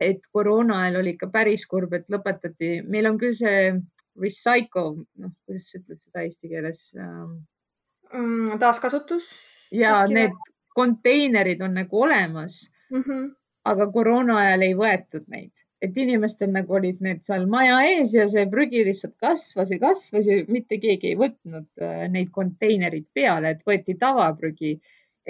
et 0.00 0.26
koroona 0.32 0.82
ajal 0.82 1.02
oli 1.02 1.14
ikka 1.14 1.28
päris 1.30 1.66
kurb, 1.68 1.92
et 1.92 2.08
lõpetati, 2.08 2.80
meil 2.88 3.06
on 3.06 3.18
küll 3.20 3.36
see 3.36 3.72
recycle, 4.20 5.04
noh, 5.20 5.32
kuidas 5.46 5.68
sa 5.70 5.78
ütled 5.78 6.00
seda 6.00 6.24
eesti 6.24 6.50
keeles 6.50 6.80
mm,? 6.96 8.58
taaskasutus. 8.58 9.28
ja 9.70 10.00
Äkki 10.02 10.16
need 10.16 10.50
konteinerid 10.74 11.60
on 11.62 11.74
nagu 11.74 12.02
olemas 12.02 12.70
mm. 12.90 13.02
-hmm. 13.02 13.26
aga 13.64 13.90
koroona 13.92 14.38
ajal 14.38 14.66
ei 14.66 14.74
võetud 14.74 15.26
neid, 15.28 15.64
et 15.80 15.96
inimestel 15.96 16.50
nagu 16.52 16.74
olid 16.76 16.98
need 17.00 17.22
seal 17.24 17.46
maja 17.48 17.78
ees 17.88 18.14
ja 18.14 18.26
see 18.28 18.44
prügi 18.52 18.82
lihtsalt 18.84 19.14
kasvas 19.20 19.70
ja 19.72 19.78
kasvas 19.80 20.26
ja 20.28 20.40
mitte 20.48 20.76
keegi 20.82 21.12
ei 21.12 21.20
võtnud 21.20 21.68
äh, 21.82 22.06
neid 22.12 22.32
konteinereid 22.34 23.08
peale, 23.14 23.54
et 23.54 23.62
võeti 23.66 23.96
tavaprügi 24.00 24.74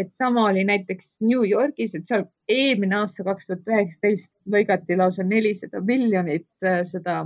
et 0.01 0.13
sama 0.15 0.47
oli 0.49 0.65
näiteks 0.65 1.21
New 1.27 1.45
Yorgis, 1.47 1.95
et 1.95 2.09
seal 2.09 2.25
eelmine 2.49 3.01
aasta, 3.03 3.25
kaks 3.27 3.49
tuhat 3.49 3.71
üheksateist 3.71 4.33
lõigati 4.55 4.97
lausa 4.99 5.27
nelisada 5.27 5.83
miljonit 5.85 6.67
äh, 6.67 6.83
seda 6.89 7.23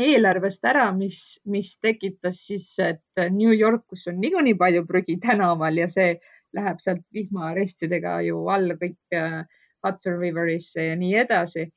eelarvest 0.00 0.64
ära, 0.66 0.88
mis, 0.96 1.38
mis 1.46 1.76
tekitas 1.78 2.40
siis, 2.48 2.66
et 2.82 3.26
New 3.30 3.52
York, 3.54 3.84
kus 3.92 4.08
on 4.10 4.18
niikuinii 4.20 4.56
palju 4.58 4.82
prügi 4.88 5.20
tänaval 5.22 5.78
ja 5.78 5.86
see 5.90 6.16
läheb 6.54 6.80
sealt 6.82 7.04
vihmaarestidega 7.14 8.18
ju 8.28 8.42
alla 8.50 8.78
kõik 8.80 9.16
äh, 9.18 9.44
Hudson 9.84 10.20
Riverisse 10.20 10.90
ja 10.90 10.98
nii 10.98 11.14
edasi. 11.22 11.68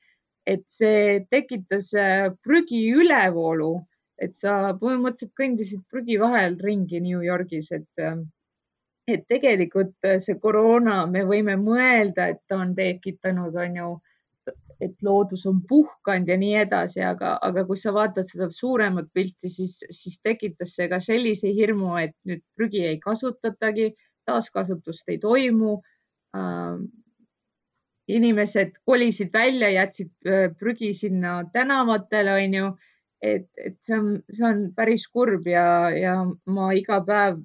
Et 0.48 0.64
see 0.72 1.20
tekitas 1.32 1.92
äh, 1.98 2.30
prügi 2.44 2.86
ülevoolu, 2.96 3.74
et 4.18 4.34
sa 4.34 4.74
põhimõtteliselt 4.80 5.36
kõndisid 5.38 5.84
prügi 5.92 6.18
vahel 6.22 6.58
ringi 6.64 7.02
New 7.04 7.22
Yorgis, 7.26 7.72
et, 7.76 7.90
äh, 8.02 8.22
et 9.12 9.28
tegelikult 9.28 9.96
see 10.24 10.40
koroona, 10.44 11.06
me 11.12 11.26
võime 11.28 11.58
mõelda, 11.60 12.32
et 12.32 12.42
ta 12.48 12.62
on 12.64 12.74
tekitanud, 12.76 13.56
on 13.56 13.82
ju 13.82 13.90
et 14.82 14.94
loodus 15.02 15.46
on 15.50 15.62
puhkanud 15.68 16.30
ja 16.30 16.38
nii 16.38 16.54
edasi, 16.62 17.02
aga, 17.06 17.34
aga 17.44 17.64
kui 17.66 17.80
sa 17.82 17.94
vaatad 17.96 18.28
seda 18.28 18.50
suuremat 18.54 19.10
pilti, 19.14 19.50
siis, 19.50 19.80
siis 19.90 20.20
tekitas 20.22 20.76
see 20.78 20.88
ka 20.92 21.00
sellise 21.04 21.50
hirmu, 21.58 21.96
et 22.02 22.14
nüüd 22.30 22.44
prügi 22.58 22.84
ei 22.92 23.00
kasutatagi, 23.02 23.92
taaskasutust 24.30 25.14
ei 25.14 25.20
toimu 25.24 25.80
äh,. 26.38 26.80
Inimesed 28.08 28.78
kolisid 28.86 29.34
välja, 29.34 29.70
jätsid 29.70 30.30
prügi 30.60 30.94
sinna 30.96 31.42
tänavatele, 31.54 32.34
onju. 32.44 32.72
et, 33.22 33.48
et 33.58 33.78
see 33.82 33.96
on, 33.98 34.10
see 34.30 34.46
on 34.46 34.60
päris 34.78 35.08
kurb 35.10 35.48
ja, 35.50 35.90
ja 35.90 36.14
ma 36.46 36.68
iga 36.78 37.00
päev 37.06 37.40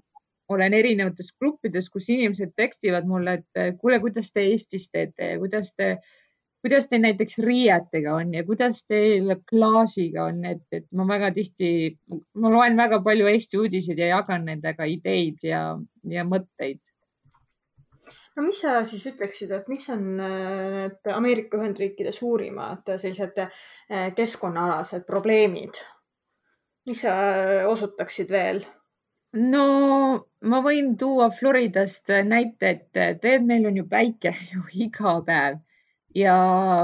olen 0.52 0.74
erinevates 0.76 1.30
gruppides, 1.40 1.88
kus 1.88 2.10
inimesed 2.12 2.52
tekstivad 2.56 3.06
mulle, 3.08 3.38
et 3.40 3.78
kuule, 3.80 3.96
kuidas 4.02 4.28
te 4.32 4.44
Eestis 4.50 4.90
teete 4.92 5.30
ja 5.30 5.38
kuidas 5.40 5.72
te 5.78 5.94
kuidas 6.62 6.86
teil 6.88 7.02
näiteks 7.02 7.38
riietega 7.42 8.14
on 8.14 8.34
ja 8.34 8.44
kuidas 8.46 8.84
teil 8.86 9.34
klaasiga 9.50 10.28
on, 10.30 10.44
et, 10.46 10.62
et 10.72 10.86
ma 10.94 11.06
väga 11.08 11.32
tihti, 11.34 11.70
ma 12.38 12.52
loen 12.54 12.78
väga 12.78 13.00
palju 13.02 13.30
Eesti 13.32 13.58
uudiseid 13.58 13.98
ja 13.98 14.12
jagan 14.12 14.46
nendega 14.46 14.86
ideid 14.86 15.42
ja, 15.46 15.62
ja 16.08 16.24
mõtteid. 16.28 16.78
No 18.36 18.44
mis 18.46 18.60
sa 18.64 18.76
siis 18.88 19.06
ütleksid, 19.12 19.50
et 19.56 19.66
mis 19.72 19.88
on 19.92 20.20
äh, 20.20 20.68
need 20.76 21.10
Ameerika 21.14 21.58
Ühendriikide 21.60 22.12
suurimad 22.14 22.94
sellised 22.96 23.42
äh, 23.44 24.12
keskkonnaalased 24.16 25.06
probleemid? 25.08 25.82
mis 26.86 27.02
sa 27.04 27.16
äh, 27.32 27.66
osutaksid 27.68 28.32
veel? 28.32 28.62
no 29.52 29.66
ma 30.42 30.62
võin 30.64 30.96
tuua 30.98 31.30
Floridast 31.34 32.10
näite, 32.28 32.70
et 32.76 33.20
tead, 33.20 33.44
meil 33.46 33.68
on 33.70 33.76
ju 33.82 33.86
päike 33.88 34.34
ju 34.52 34.64
iga 34.86 35.18
päev 35.26 35.60
ja 36.14 36.36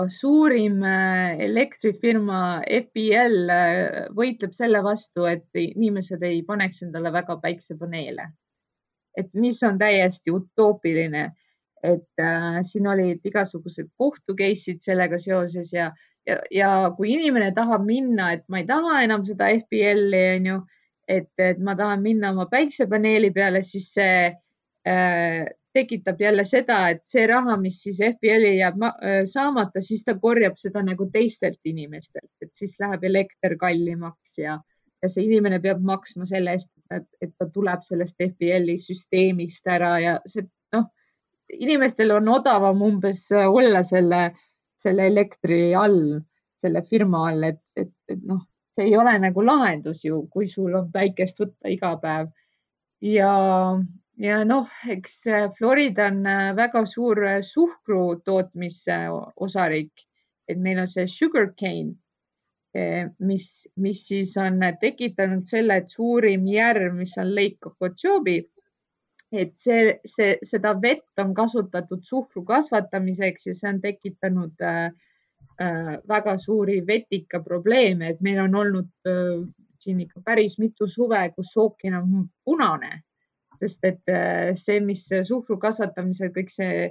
suurim 0.08 0.82
äh, 0.82 1.40
elektrifirma 1.44 2.62
äh, 2.64 4.06
võitleb 4.16 4.52
selle 4.56 4.82
vastu, 4.84 5.26
et 5.28 5.48
inimesed 5.54 6.22
ei 6.22 6.42
paneks 6.42 6.82
endale 6.86 7.12
väga 7.12 7.38
päiksepaneele. 7.42 8.28
Et 9.18 9.34
mis 9.34 9.58
on 9.66 9.78
täiesti 9.78 10.32
utoopiline, 10.34 11.28
et 11.82 12.22
äh, 12.22 12.58
siin 12.66 12.88
olid 12.90 13.26
igasugused 13.26 13.90
kohtu 13.98 14.34
case'id 14.38 14.82
sellega 14.82 15.18
seoses 15.22 15.72
ja, 15.74 15.92
ja, 16.26 16.40
ja 16.50 16.70
kui 16.96 17.12
inimene 17.14 17.52
tahab 17.54 17.86
minna, 17.86 18.32
et 18.34 18.44
ma 18.48 18.62
ei 18.62 18.66
taha 18.66 19.02
enam 19.06 19.24
seda 19.26 19.50
FBL-i 19.54 20.24
onju, 20.38 20.58
et, 21.08 21.30
et 21.38 21.62
ma 21.64 21.76
tahan 21.78 22.02
minna 22.02 22.32
oma 22.34 22.48
päiksepaneeli 22.50 23.30
peale, 23.34 23.62
siis 23.66 23.92
see 23.94 24.26
äh, 24.28 25.46
tekitab 25.78 26.20
jälle 26.20 26.44
seda, 26.48 26.80
et 26.94 27.04
see 27.06 27.26
raha, 27.30 27.54
mis 27.60 27.78
siis 27.84 28.00
FBL-i 28.02 28.56
jääb 28.58 28.82
saamata, 29.30 29.82
siis 29.84 30.02
ta 30.06 30.16
korjab 30.18 30.56
seda 30.58 30.82
nagu 30.82 31.06
teistelt 31.12 31.60
inimestelt, 31.68 32.32
et 32.42 32.50
siis 32.56 32.74
läheb 32.80 33.04
elekter 33.06 33.54
kallimaks 33.60 34.38
ja, 34.42 34.56
ja 35.02 35.10
see 35.10 35.26
inimene 35.28 35.60
peab 35.62 35.82
maksma 35.84 36.26
selle 36.26 36.56
eest, 36.56 36.72
et 36.90 37.34
ta 37.38 37.46
tuleb 37.54 37.84
sellest 37.86 38.18
FBL-i 38.24 38.78
süsteemist 38.82 39.66
ära 39.70 39.92
ja 40.02 40.14
see 40.26 40.46
noh, 40.74 40.88
inimestel 41.54 42.16
on 42.16 42.28
odavam 42.34 42.82
umbes 42.88 43.28
olla 43.38 43.84
selle, 43.86 44.22
selle 44.78 45.06
elektri 45.12 45.74
all, 45.78 46.18
selle 46.58 46.82
firma 46.90 47.28
all, 47.28 47.46
et, 47.52 47.62
et, 47.76 47.94
et 48.10 48.26
noh, 48.26 48.42
see 48.74 48.88
ei 48.90 48.98
ole 48.98 49.14
nagu 49.22 49.44
lahendus 49.44 50.04
ju, 50.04 50.24
kui 50.32 50.50
sul 50.50 50.74
on 50.78 50.90
päikest 50.92 51.38
võtta 51.40 51.70
iga 51.72 51.94
päev. 52.02 52.34
Ja 53.02 53.32
ja 54.18 54.42
noh, 54.44 54.68
eks 54.90 55.22
äh, 55.30 55.46
Florida 55.58 56.08
on 56.10 56.26
äh, 56.26 56.50
väga 56.56 56.84
suur 56.86 57.20
äh, 57.26 57.40
suhkru 57.46 58.18
tootmise 58.26 58.98
osariik, 59.36 60.04
et 60.48 60.58
meil 60.58 60.82
on 60.82 60.90
see 60.90 61.06
sugar 61.10 61.52
cane, 61.60 61.94
mis, 63.18 63.46
mis 63.76 64.00
siis 64.08 64.34
on 64.36 64.60
tekitanud 64.80 65.46
selle, 65.48 65.80
et 65.80 65.90
suurim 65.90 66.46
järv, 66.46 66.92
mis 66.98 67.14
on 67.18 67.30
Lake 67.34 67.70
Okeechobee, 67.70 68.44
et 69.32 69.54
see, 69.60 69.94
see, 70.08 70.36
seda 70.44 70.74
vett 70.80 71.20
on 71.20 71.34
kasutatud 71.36 72.04
suhkru 72.04 72.44
kasvatamiseks 72.48 73.48
ja 73.48 73.56
see 73.56 73.70
on 73.72 73.80
tekitanud 73.80 74.64
äh, 74.64 74.90
väga 76.08 76.36
suuri 76.38 76.80
vetikaprobleeme, 76.86 78.14
et 78.14 78.20
meil 78.20 78.40
on 78.44 78.54
olnud 78.62 79.10
äh, 79.10 79.42
siin 79.80 80.00
ikka 80.04 80.22
päris 80.24 80.58
mitu 80.58 80.88
suve, 80.88 81.20
kus 81.36 81.56
ookean 81.56 82.00
on 82.02 82.24
punane 82.44 83.02
sest 83.58 83.84
et 83.84 84.12
äh, 84.12 84.54
see, 84.58 84.80
mis 84.84 85.04
suhkru 85.08 85.58
kasvatamisel 85.60 86.30
kõik 86.34 86.52
see 86.52 86.88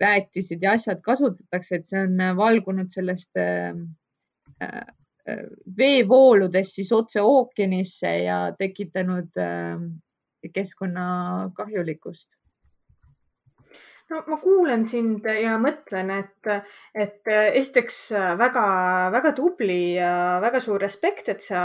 väetised 0.00 0.62
ja 0.64 0.74
asjad 0.76 1.02
kasutatakse, 1.04 1.80
et 1.80 1.88
see 1.88 2.02
on 2.04 2.20
äh, 2.20 2.36
valgunud 2.36 2.92
sellest 2.92 3.36
äh, 3.40 3.74
veevooludest 5.78 6.80
siis 6.80 6.92
otse 6.94 7.22
ookeanisse 7.22 8.10
ja 8.24 8.40
tekitanud 8.58 9.30
keskkonna 10.54 11.06
kahjulikkust. 11.56 12.36
no 14.10 14.20
ma 14.30 14.36
kuulan 14.38 14.84
sind 14.86 15.24
ja 15.26 15.56
mõtlen, 15.58 16.12
et, 16.14 16.50
et 16.94 17.30
esiteks 17.58 17.96
väga-väga 18.38 19.32
tubli 19.34 19.96
ja 19.96 20.38
väga 20.42 20.60
suur 20.62 20.78
respekt, 20.78 21.32
et 21.34 21.42
sa 21.42 21.62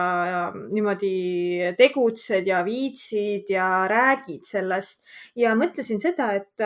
niimoodi 0.72 1.76
tegutsed 1.78 2.50
ja 2.50 2.64
viitsid 2.66 3.54
ja 3.54 3.68
räägid 3.92 4.50
sellest 4.50 5.06
ja 5.38 5.54
mõtlesin 5.60 6.02
seda, 6.02 6.32
et 6.34 6.66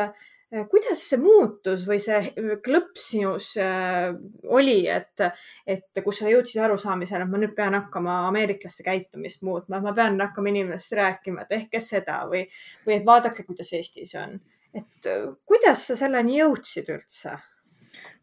kuidas 0.71 1.01
see 1.09 1.19
muutus 1.19 1.83
või 1.89 1.99
see 1.99 2.31
klõps 2.63 3.09
sinus 3.11 3.51
äh, 3.61 4.09
oli, 4.47 4.81
et, 4.91 5.23
et 5.67 6.03
kus 6.05 6.21
sa 6.21 6.31
jõudsid 6.31 6.63
arusaamisele, 6.63 7.25
et 7.25 7.31
ma 7.31 7.41
nüüd 7.41 7.55
pean 7.57 7.75
hakkama 7.77 8.21
ameeriklaste 8.29 8.85
käitumist 8.87 9.43
muutma, 9.43 9.81
ma 9.83 9.93
pean 9.97 10.19
hakkama 10.21 10.53
inimestest 10.53 10.99
rääkima, 11.01 11.43
et 11.43 11.55
tehke 11.55 11.83
seda 11.83 12.23
või, 12.31 12.45
või 12.87 12.99
et 12.99 13.07
vaadake, 13.07 13.47
kuidas 13.47 13.73
Eestis 13.75 14.15
on 14.21 14.39
et 14.75 15.07
äh, 15.07 15.27
kuidas 15.47 15.87
sa 15.89 15.97
selleni 15.99 16.39
jõudsid 16.41 16.91
üldse? 16.93 17.37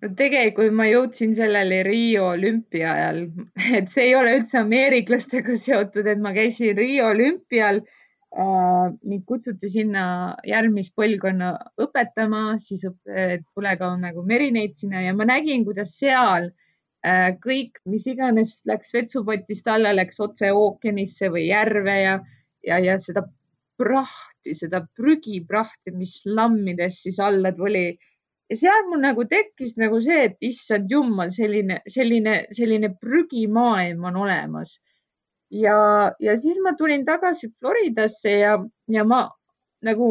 no 0.03 0.11
tegelikult 0.19 0.75
ma 0.77 0.89
jõudsin 0.91 1.33
sellele 1.37 1.83
Rio 1.87 2.33
olümpia 2.35 2.93
ajal, 2.93 3.25
et 3.79 3.91
see 3.93 4.11
ei 4.11 4.17
ole 4.19 4.37
üldse 4.41 4.61
ameeriklastega 4.61 5.57
seotud, 5.59 6.09
et 6.11 6.23
ma 6.23 6.35
käisin 6.37 6.77
Rio 6.79 7.11
olümpial 7.13 7.83
äh,. 7.83 7.99
Mind 8.33 9.25
kutsuti 9.29 9.69
sinna 9.69 10.03
järgmist 10.49 10.95
põlvkonna 10.97 11.51
õpetama, 11.85 12.57
siis 12.63 12.87
tule 13.05 13.75
ka 13.77 13.91
nagu 14.01 14.25
merineitsina 14.25 15.03
ja 15.05 15.13
ma 15.13 15.27
nägin, 15.29 15.67
kuidas 15.67 15.93
seal 15.99 16.49
äh, 17.05 17.35
kõik, 17.43 17.83
mis 17.85 18.07
iganes 18.09 18.63
läks 18.69 18.95
vetsupotist 18.95 19.69
alla, 19.69 19.93
läks 19.93 20.21
otse 20.25 20.53
ookeanisse 20.53 21.29
või 21.35 21.49
järve 21.51 21.99
ja, 22.01 22.15
ja, 22.65 22.79
ja 22.81 22.97
seda 22.99 23.27
prahti, 23.79 24.55
seda 24.57 24.83
prügiprahti, 24.97 25.93
mis 25.97 26.21
lammidest 26.27 27.09
siis 27.09 27.21
alla 27.21 27.53
tuli. 27.53 27.99
ja 28.51 28.57
seal 28.57 28.89
mul 28.89 29.01
nagu 29.01 29.25
tekkis 29.29 29.77
nagu 29.81 30.01
see, 30.05 30.27
et 30.29 30.37
issand 30.45 30.91
jumal, 30.91 31.31
selline, 31.33 31.81
selline, 31.89 32.47
selline 32.53 32.93
prügimaailm 33.01 34.05
on 34.11 34.19
olemas. 34.25 34.79
Ja, 35.53 35.77
ja 36.21 36.37
siis 36.41 36.59
ma 36.65 36.75
tulin 36.79 37.05
tagasi 37.05 37.53
Floridasse 37.59 38.37
ja, 38.39 38.59
ja 38.89 39.05
ma 39.05 39.27
nagu 39.85 40.09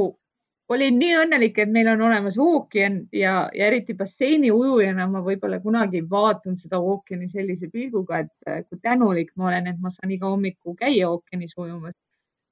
olin 0.72 1.00
nii 1.00 1.16
õnnelik, 1.26 1.58
et 1.60 1.72
meil 1.72 1.90
on 1.92 2.02
olemas 2.08 2.38
ookean 2.40 3.02
ja, 3.12 3.50
ja 3.54 3.68
eriti 3.68 3.94
basseini 3.98 4.52
ujujana 4.56 5.08
ma 5.12 5.20
võib-olla 5.26 5.60
kunagi 5.60 6.04
vaatan 6.10 6.56
seda 6.56 6.80
ookeani 6.80 7.28
sellise 7.28 7.68
pilguga, 7.74 8.22
et 8.24 8.70
kui 8.70 8.80
tänulik 8.80 9.34
ma 9.36 9.50
olen, 9.50 9.68
et 9.68 9.82
ma 9.84 9.92
saan 9.92 10.14
iga 10.16 10.32
hommiku 10.32 10.76
käia 10.80 11.10
ookeanis 11.10 11.58
ujumas 11.58 11.98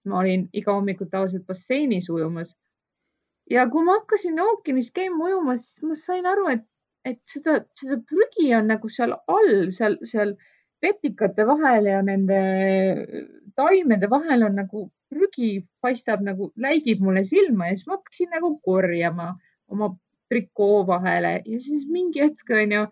ma 0.10 0.20
olin 0.20 0.48
iga 0.54 0.74
hommiku 0.74 1.06
tavaliselt 1.06 1.46
basseinis 1.48 2.10
ujumas. 2.10 2.56
ja 3.50 3.66
kui 3.70 3.84
ma 3.84 3.98
hakkasin 3.98 4.40
ookeanis 4.40 4.92
käima 4.94 5.26
ujumas, 5.26 5.64
siis 5.74 5.88
ma 5.90 5.96
sain 5.98 6.26
aru, 6.30 6.48
et, 6.54 6.66
et 7.06 7.20
seda, 7.32 7.56
seda 7.82 7.98
prügi 8.12 8.52
on 8.58 8.70
nagu 8.70 8.90
seal 8.94 9.16
all, 9.28 9.72
seal, 9.78 9.98
seal 10.12 10.36
vetikate 10.82 11.46
vahel 11.48 11.90
ja 11.92 12.02
nende 12.06 12.40
taimede 13.56 14.10
vahel 14.10 14.46
on 14.48 14.56
nagu 14.62 14.86
prügi 15.10 15.66
paistab 15.82 16.22
nagu, 16.24 16.52
läigib 16.56 17.02
mulle 17.04 17.24
silma 17.28 17.70
ja 17.70 17.78
siis 17.78 17.88
ma 17.88 17.98
hakkasin 17.98 18.32
nagu 18.36 18.54
korjama 18.66 19.34
oma 19.70 19.92
trikoo 20.30 20.86
vahele 20.88 21.40
ja 21.46 21.60
siis 21.60 21.88
mingi 21.90 22.22
hetk 22.24 22.54
onju 22.54 22.86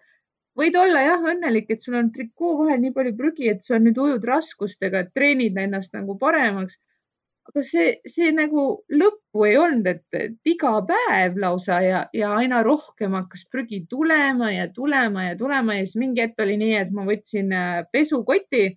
võid 0.58 0.78
olla 0.82 1.04
jah 1.06 1.26
õnnelik, 1.32 1.69
et 1.69 1.84
sul 1.86 2.00
on 2.00 2.10
trikoo 2.13 2.56
vahel 2.63 2.82
nii 2.82 2.93
palju 2.95 3.13
prügi, 3.17 3.52
et 3.52 3.63
sa 3.63 3.78
nüüd 3.80 4.00
ujud 4.02 4.23
raskustega, 4.26 5.06
treenid 5.13 5.58
ennast 5.62 5.93
nagu 5.93 6.17
paremaks 6.17 6.80
aga 7.48 7.64
see, 7.64 7.94
see 8.10 8.32
nagu 8.36 8.64
lõppu 8.92 9.46
ei 9.48 9.56
olnud, 9.60 9.88
et, 9.88 10.36
iga 10.48 10.74
päev 10.88 11.38
lausa 11.40 11.80
ja, 11.84 12.02
ja 12.16 12.34
aina 12.36 12.62
rohkem 12.66 13.16
hakkas 13.18 13.46
prügi 13.52 13.86
tulema 13.90 14.52
ja 14.52 14.68
tulema 14.74 15.30
ja 15.30 15.38
tulema 15.40 15.78
ja 15.78 15.86
siis 15.86 16.00
mingi 16.02 16.26
hetk 16.26 16.44
oli 16.44 16.58
nii, 16.60 16.76
et 16.82 16.92
ma 16.96 17.08
võtsin 17.08 17.54
äh, 17.56 17.82
pesukoti, 17.92 18.70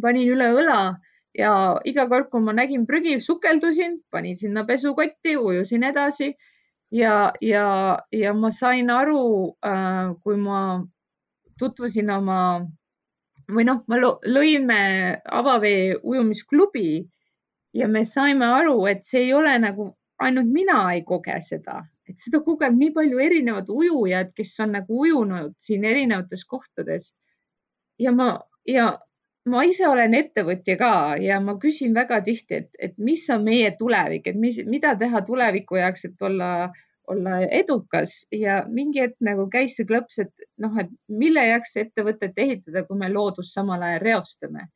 panin 0.00 0.32
üle 0.34 0.50
õla 0.60 0.80
ja 1.38 1.52
iga 1.88 2.08
kord, 2.10 2.28
kui 2.30 2.44
ma 2.44 2.54
nägin 2.56 2.84
prügi, 2.86 3.16
sukeldusin, 3.20 4.00
panin 4.12 4.36
sinna 4.36 4.66
pesukotti, 4.68 5.38
ujusin 5.40 5.88
edasi 5.88 6.34
ja, 6.94 7.32
ja, 7.40 7.66
ja 8.12 8.34
ma 8.36 8.52
sain 8.54 8.92
aru, 8.92 9.24
äh, 9.64 10.14
kui 10.22 10.36
ma 10.40 10.60
tutvusin 11.58 12.10
oma 12.10 12.40
või 13.50 13.66
noh, 13.68 13.82
ma 13.88 13.98
lõime 14.00 14.84
avavee 15.24 15.96
ujumisklubi 16.02 17.04
ja 17.74 17.88
me 17.88 18.04
saime 18.04 18.46
aru, 18.46 18.86
et 18.86 19.04
see 19.04 19.26
ei 19.26 19.32
ole 19.34 19.56
nagu 19.58 19.90
ainult 20.22 20.50
mina 20.52 20.78
ei 20.94 21.02
koge 21.06 21.36
seda, 21.42 21.80
et 22.08 22.20
seda 22.20 22.40
kogeb 22.46 22.76
nii 22.78 22.92
palju 22.94 23.20
erinevad 23.22 23.70
ujujad, 23.70 24.30
kes 24.36 24.54
on 24.64 24.76
nagu 24.78 25.00
ujunud 25.06 25.54
siin 25.58 25.84
erinevates 25.84 26.44
kohtades. 26.44 27.12
ja 27.98 28.12
ma 28.12 28.40
ja 28.66 28.98
ma 29.46 29.62
ise 29.68 29.86
olen 29.88 30.14
ettevõtja 30.14 30.76
ka 30.80 30.92
ja 31.20 31.40
ma 31.40 31.56
küsin 31.60 31.94
väga 31.94 32.20
tihti, 32.24 32.62
et, 32.62 32.70
et 32.78 32.96
mis 32.98 33.26
on 33.30 33.44
meie 33.44 33.74
tulevik, 33.78 34.26
et 34.26 34.38
mis, 34.40 34.58
mida 34.66 34.94
teha 34.98 35.20
tuleviku 35.26 35.76
jaoks, 35.76 36.06
et 36.08 36.22
olla, 36.22 36.70
olla 37.10 37.40
edukas. 37.44 38.22
Ja 38.32 38.62
mingi 38.68 39.02
hetk 39.04 39.18
nagu 39.20 39.46
käis 39.52 39.76
see 39.76 39.86
klõps, 39.88 40.18
et 40.24 40.48
noh, 40.64 40.78
et 40.80 40.90
mille 41.08 41.44
jaoks 41.50 41.76
ettevõtet 41.84 42.40
ehitada, 42.46 42.86
kui 42.88 42.98
me 42.98 43.12
loodust 43.12 43.52
samal 43.54 43.84
ajal 43.84 44.02
reostame 44.06 44.68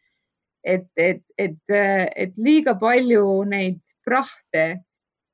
et, 0.69 0.87
et, 0.97 1.23
et, 1.39 1.57
et 2.17 2.37
liiga 2.37 2.75
palju 2.79 3.25
neid 3.49 3.81
prahte 4.05 4.65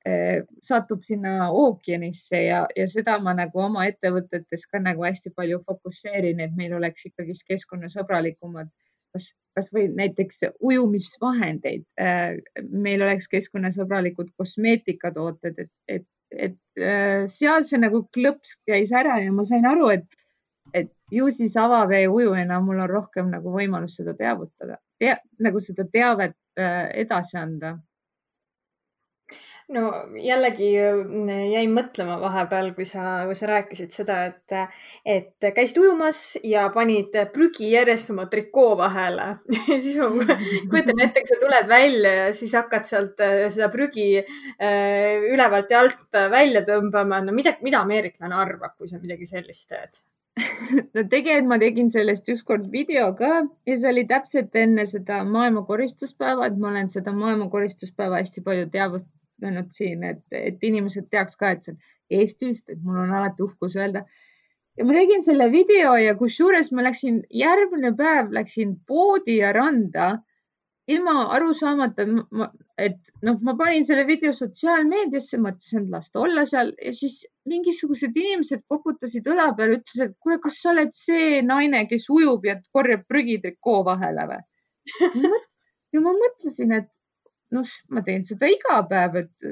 eh, 0.07 0.44
satub 0.62 1.03
sinna 1.07 1.49
ookeanisse 1.51 2.44
ja, 2.47 2.62
ja 2.77 2.87
seda 2.90 3.18
ma 3.23 3.35
nagu 3.37 3.64
oma 3.66 3.87
ettevõtetes 3.90 4.66
ka 4.70 4.83
nagu 4.83 5.07
hästi 5.07 5.35
palju 5.35 5.61
fokusseerin, 5.66 6.42
et 6.44 6.55
meil 6.57 6.77
oleks 6.79 7.09
ikkagist 7.11 7.47
keskkonnasõbralikumad, 7.51 8.70
kas, 9.14 9.31
kasvõi 9.59 9.88
näiteks 9.97 10.44
ujumisvahendeid. 10.61 11.87
Eh, 11.99 12.38
meil 12.70 13.03
oleks 13.03 13.31
keskkonnasõbralikud 13.35 14.31
kosmeetikatooted, 14.38 15.64
et, 15.66 15.73
et, 15.88 16.09
et 16.31 16.83
eh, 16.83 17.25
seal 17.33 17.66
see 17.66 17.83
nagu 17.83 18.05
klõps 18.14 18.55
käis 18.70 18.94
ära 18.94 19.18
ja 19.25 19.35
ma 19.35 19.47
sain 19.49 19.66
aru, 19.66 19.90
et, 19.99 20.23
et 20.75 20.94
ju 21.11 21.27
siis 21.35 21.59
avavee 21.59 22.07
ujujana 22.07 22.62
mul 22.62 22.87
on 22.87 22.90
rohkem 22.90 23.35
nagu 23.35 23.51
võimalus 23.59 23.99
seda 23.99 24.14
teavitada 24.18 24.79
tea, 25.05 25.19
nagu 25.47 25.61
seda 25.62 25.87
teavet 25.93 26.37
äh, 26.59 26.88
edasi 27.05 27.38
anda? 27.40 27.77
no 29.73 29.90
jällegi 30.21 30.69
mm, 30.77 31.29
jäin 31.55 31.73
mõtlema 31.75 32.19
vahepeal, 32.21 32.71
kui 32.77 32.85
sa, 32.88 33.25
kui 33.29 33.37
sa 33.38 33.49
rääkisid 33.49 33.95
seda, 33.95 34.19
et, 34.29 34.75
et 35.09 35.49
käisid 35.57 35.81
ujumas 35.81 36.21
ja 36.45 36.67
panid 36.75 37.17
prügi 37.33 37.71
järjest 37.73 38.12
oma 38.12 38.27
trikoo 38.33 38.75
vahele 38.81 39.31
siis 39.71 39.97
ma 40.01 40.37
kujutan 40.71 41.05
ette, 41.07 41.25
kui 41.25 41.33
sa 41.33 41.40
tuled 41.40 41.71
välja 41.71 42.14
ja 42.19 42.31
siis 42.37 42.57
hakkad 42.59 42.88
sealt 42.90 43.25
äh, 43.25 43.47
seda 43.55 43.71
prügi 43.73 44.09
äh, 44.21 45.25
ülevalt 45.33 45.73
ja 45.73 45.85
alt 45.85 46.25
välja 46.31 46.64
tõmbama. 46.69 47.23
no 47.25 47.37
mida, 47.37 47.57
mida 47.64 47.81
ameeriklane 47.85 48.37
arvab, 48.37 48.77
kui 48.77 48.90
sa 48.90 49.01
midagi 49.01 49.29
sellist 49.31 49.73
teed? 49.73 50.05
No 50.95 51.05
tegelikult 51.11 51.51
ma 51.51 51.59
tegin 51.62 51.90
sellest 51.93 52.29
ükskord 52.35 52.71
video 52.73 53.11
ka 53.19 53.33
ja 53.69 53.77
see 53.77 53.90
oli 53.90 54.05
täpselt 54.11 54.57
enne 54.59 54.87
seda 54.88 55.23
maailma 55.29 55.64
koristuspäeva, 55.69 56.49
et 56.49 56.59
ma 56.59 56.71
olen 56.73 56.90
seda 56.93 57.14
maailma 57.17 57.49
koristuspäeva 57.53 58.21
hästi 58.23 58.45
palju 58.47 58.69
teavustanud 58.75 59.73
siin, 59.77 60.05
et, 60.11 60.23
et 60.31 60.62
inimesed 60.62 61.11
teaks 61.11 61.40
ka, 61.40 61.55
et 61.55 61.67
see 61.67 61.75
on 61.75 61.83
Eestist, 62.14 62.69
et 62.69 62.81
mul 62.85 62.99
on 63.01 63.14
alati 63.17 63.43
uhkus 63.43 63.77
öelda. 63.81 64.05
ja 64.77 64.85
ma 64.85 64.93
tegin 64.97 65.23
selle 65.25 65.47
video 65.53 65.95
ja 65.97 66.14
kusjuures 66.19 66.71
ma 66.75 66.85
läksin 66.85 67.23
järgmine 67.31 67.95
päev 67.97 68.33
läksin 68.35 68.77
poodi 68.87 69.38
ja 69.38 69.53
randa 69.57 70.19
ilma 70.88 71.29
aru 71.37 71.53
saamata, 71.57 72.05
et 72.78 73.10
noh, 73.22 73.38
ma 73.46 73.54
panin 73.58 73.84
selle 73.87 74.04
video 74.08 74.32
sotsiaalmeediasse, 74.34 75.38
mõtlesin, 75.42 75.84
et 75.84 75.92
las 75.94 76.10
ta 76.10 76.24
olla 76.24 76.42
seal 76.48 76.72
ja 76.82 76.92
siis 76.96 77.20
mingisugused 77.50 78.16
inimesed 78.18 78.64
koputasid 78.70 79.28
õla 79.30 79.52
peale, 79.56 79.78
ütlesid, 79.78 80.10
et 80.10 80.16
kuule, 80.18 80.40
kas 80.42 80.58
sa 80.62 80.72
oled 80.72 80.90
see 80.98 81.38
naine, 81.46 81.84
kes 81.90 82.08
ujub 82.10 82.48
ja 82.48 82.58
korjab 82.74 83.06
prügi 83.10 83.38
trikoo 83.44 83.84
vahele 83.87 84.26
või? 84.32 84.42
ja 85.94 86.02
ma 86.02 86.16
mõtlesin, 86.18 86.74
et 86.80 86.90
noh, 87.54 87.70
ma 87.94 88.02
teen 88.02 88.26
seda 88.26 88.50
iga 88.50 88.80
päev, 88.90 89.22
et, 89.22 89.48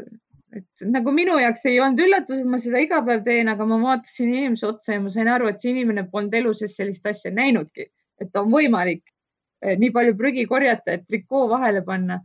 et 0.59 0.87
nagu 0.91 1.15
minu 1.15 1.39
jaoks 1.39 1.65
ei 1.71 1.79
olnud 1.81 2.03
üllatus, 2.03 2.43
et 2.43 2.51
ma 2.51 2.59
seda 2.63 2.83
iga 2.83 3.01
päev 3.07 3.23
teen, 3.29 3.53
aga 3.55 3.71
ma 3.71 3.79
vaatasin 3.87 4.35
inimese 4.35 4.67
otsa 4.67 4.99
ja 4.99 5.07
ma 5.07 5.15
sain 5.15 5.31
aru, 5.31 5.49
et 5.53 5.63
see 5.63 5.77
inimene 5.77 6.09
polnud 6.11 6.35
elu 6.43 6.55
sees 6.59 6.75
sellist 6.81 7.07
asja 7.07 7.31
näinudki, 7.31 7.87
et 8.23 8.43
on 8.43 8.51
võimalik 8.51 9.07
Eh, 9.63 9.77
nii 9.79 9.93
palju 9.95 10.17
prügi 10.19 10.43
korjata, 10.51 10.97
et 10.97 11.05
trikoo 11.07 11.45
vahele 11.51 11.85
panna. 11.87 12.19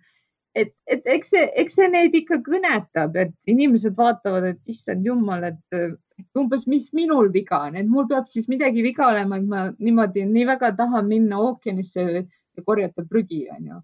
Et, 0.58 0.74
et 0.90 1.10
eks 1.14 1.34
see, 1.34 1.46
eks 1.62 1.78
see 1.80 1.88
neid 1.94 2.16
ikka 2.18 2.40
kõnetab, 2.46 3.18
et 3.22 3.52
inimesed 3.52 3.98
vaatavad, 3.98 4.48
et 4.52 4.72
issand 4.74 5.06
jumal, 5.06 5.46
et 5.52 6.38
umbes, 6.38 6.66
mis 6.70 6.88
minul 6.98 7.30
viga 7.34 7.62
on, 7.68 7.78
et 7.78 7.90
mul 7.90 8.08
peab 8.10 8.30
siis 8.30 8.48
midagi 8.52 8.84
viga 8.86 9.08
olema, 9.12 9.38
et 9.38 9.52
ma 9.52 9.68
niimoodi 9.78 10.26
nii 10.30 10.48
väga 10.50 10.74
tahan 10.80 11.08
minna 11.10 11.42
ookeanisse 11.44 12.08
ja 12.08 12.66
korjata 12.66 13.06
prügi, 13.10 13.46
onju. 13.54 13.82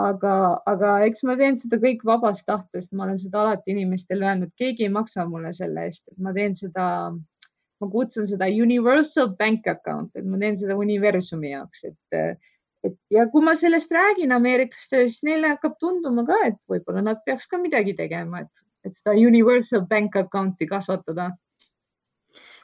aga, 0.00 0.34
aga 0.70 0.90
eks 1.04 1.24
ma 1.26 1.34
teen 1.36 1.58
seda 1.58 1.80
kõik 1.82 2.04
vabast 2.06 2.46
tahtest, 2.48 2.92
ma 2.94 3.04
olen 3.08 3.18
seda 3.20 3.42
alati 3.42 3.74
inimestele 3.74 4.28
öelnud, 4.28 4.52
keegi 4.56 4.86
ei 4.86 4.92
maksa 4.94 5.26
mulle 5.28 5.50
selle 5.56 5.88
eest, 5.88 6.06
et 6.08 6.20
ma 6.22 6.32
teen 6.36 6.54
seda, 6.56 6.86
ma 7.80 7.90
kutsun 7.92 8.28
seda 8.30 8.48
universal 8.54 9.34
bank 9.40 9.66
account, 9.68 10.14
et 10.14 10.24
ma 10.24 10.38
teen 10.40 10.56
seda 10.62 10.78
universumi 10.78 11.52
jaoks, 11.56 11.84
et, 11.90 12.38
et 12.84 12.96
ja 13.12 13.26
kui 13.32 13.44
ma 13.44 13.54
sellest 13.58 13.92
räägin 13.92 14.32
ameeriklastele, 14.32 15.08
siis 15.08 15.24
neile 15.28 15.54
hakkab 15.54 15.76
tunduma 15.80 16.24
ka, 16.28 16.38
et 16.48 16.58
võib-olla 16.70 17.04
nad 17.04 17.20
peaks 17.26 17.50
ka 17.50 17.60
midagi 17.60 17.94
tegema, 17.98 18.44
et, 18.46 18.64
et 18.86 18.96
seda 18.96 19.16
universal 19.18 19.84
bank 19.90 20.16
account'i 20.22 20.68
kasvatada. 20.70 21.30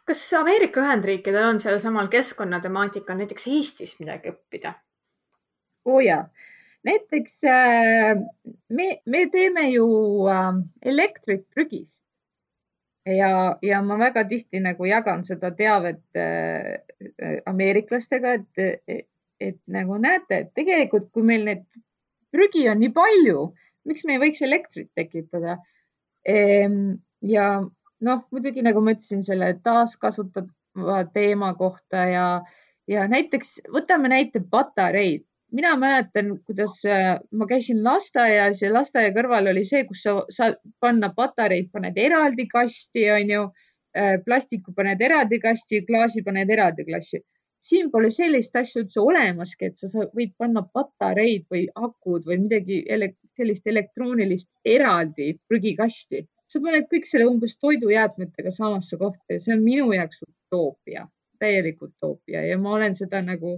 Kas 0.06 0.22
Ameerika 0.38 0.84
Ühendriikidel 0.84 1.48
on 1.48 1.60
sealsamal 1.60 2.08
keskkonnatemaatikal 2.08 3.18
näiteks 3.18 3.48
Eestis 3.50 3.96
midagi 4.00 4.30
õppida? 4.32 4.76
oo 5.86 5.98
oh 5.98 6.02
ja, 6.02 6.24
näiteks 6.86 7.44
äh, 7.44 8.16
me, 8.68 8.86
me 9.06 9.26
teeme 9.30 9.68
ju 9.70 9.86
äh, 10.30 10.52
elektrit 10.82 11.46
prügist. 11.54 12.02
Ja, 13.06 13.58
ja 13.62 13.82
ma 13.86 13.98
väga 13.98 14.24
tihti 14.26 14.58
nagu 14.58 14.86
jagan 14.86 15.22
seda 15.24 15.52
teavet 15.54 16.18
äh, 16.18 16.80
ameeriklastega, 17.46 18.32
et, 18.40 19.06
et 19.40 19.58
nagu 19.70 19.98
näete, 20.00 20.42
et 20.42 20.52
tegelikult, 20.56 21.10
kui 21.12 21.26
meil 21.26 21.46
neid 21.48 21.64
prügi 22.32 22.66
on 22.70 22.80
nii 22.82 22.92
palju, 22.96 23.48
miks 23.88 24.04
me 24.04 24.16
ei 24.16 24.22
võiks 24.26 24.42
elektrit 24.44 24.90
tekitada? 24.98 25.58
Ehm, 26.26 26.96
ja 27.22 27.48
noh, 27.60 28.22
muidugi 28.32 28.64
nagu 28.64 28.82
ma 28.82 28.96
ütlesin, 28.96 29.22
selle 29.26 29.52
taaskasutatava 29.64 31.04
teema 31.14 31.52
kohta 31.58 32.06
ja, 32.10 32.26
ja 32.90 33.06
näiteks 33.10 33.58
võtame 33.72 34.10
näite 34.12 34.42
patareid 34.50 35.24
mina 35.56 35.76
mäletan, 35.76 36.38
kuidas 36.46 36.84
äh, 36.84 37.18
ma 37.30 37.46
käisin 37.46 37.84
lasteaias 37.84 38.62
ja 38.62 38.72
lasteaia 38.72 39.12
kõrval 39.14 39.50
oli 39.52 39.64
see, 39.64 39.84
kus 39.88 40.02
sa 40.06 40.18
saad 40.30 40.58
panna 40.80 41.12
patareid, 41.16 41.70
paned 41.72 41.98
eraldi 41.98 42.48
kasti, 42.50 43.06
onju. 43.20 43.46
Äh, 43.96 44.18
plastiku 44.24 44.74
paned 44.76 45.00
eraldi 45.00 45.38
kasti, 45.40 45.80
klaasi 45.88 46.20
paned 46.26 46.50
eraldi 46.52 46.84
klassi. 46.84 47.22
Siin 47.66 47.90
pole 47.90 48.10
sellist 48.14 48.56
asja 48.56 48.82
üldse 48.82 49.02
olemaski, 49.02 49.70
et 49.70 49.80
sa 49.80 50.06
võid 50.14 50.34
panna 50.38 50.62
patareid 50.78 51.46
või 51.52 51.66
akud 51.74 52.26
või 52.28 52.38
midagi 52.44 52.80
sellist 53.36 53.66
elektroonilist 53.66 54.50
eraldi 54.76 55.34
prügikasti. 55.48 56.26
sa 56.46 56.60
paned 56.62 56.84
kõik 56.90 57.08
selle 57.10 57.26
umbes 57.26 57.56
toidujäätmetega 57.58 58.50
samasse 58.54 58.96
kohta 58.96 59.34
ja 59.34 59.40
see 59.42 59.54
on 59.56 59.64
minu 59.64 59.88
jaoks 59.92 60.20
utoopia, 60.22 61.08
täielik 61.42 61.82
utoopia 61.82 62.44
ja 62.46 62.58
ma 62.58 62.76
olen 62.76 62.94
seda 62.94 63.22
nagu 63.22 63.56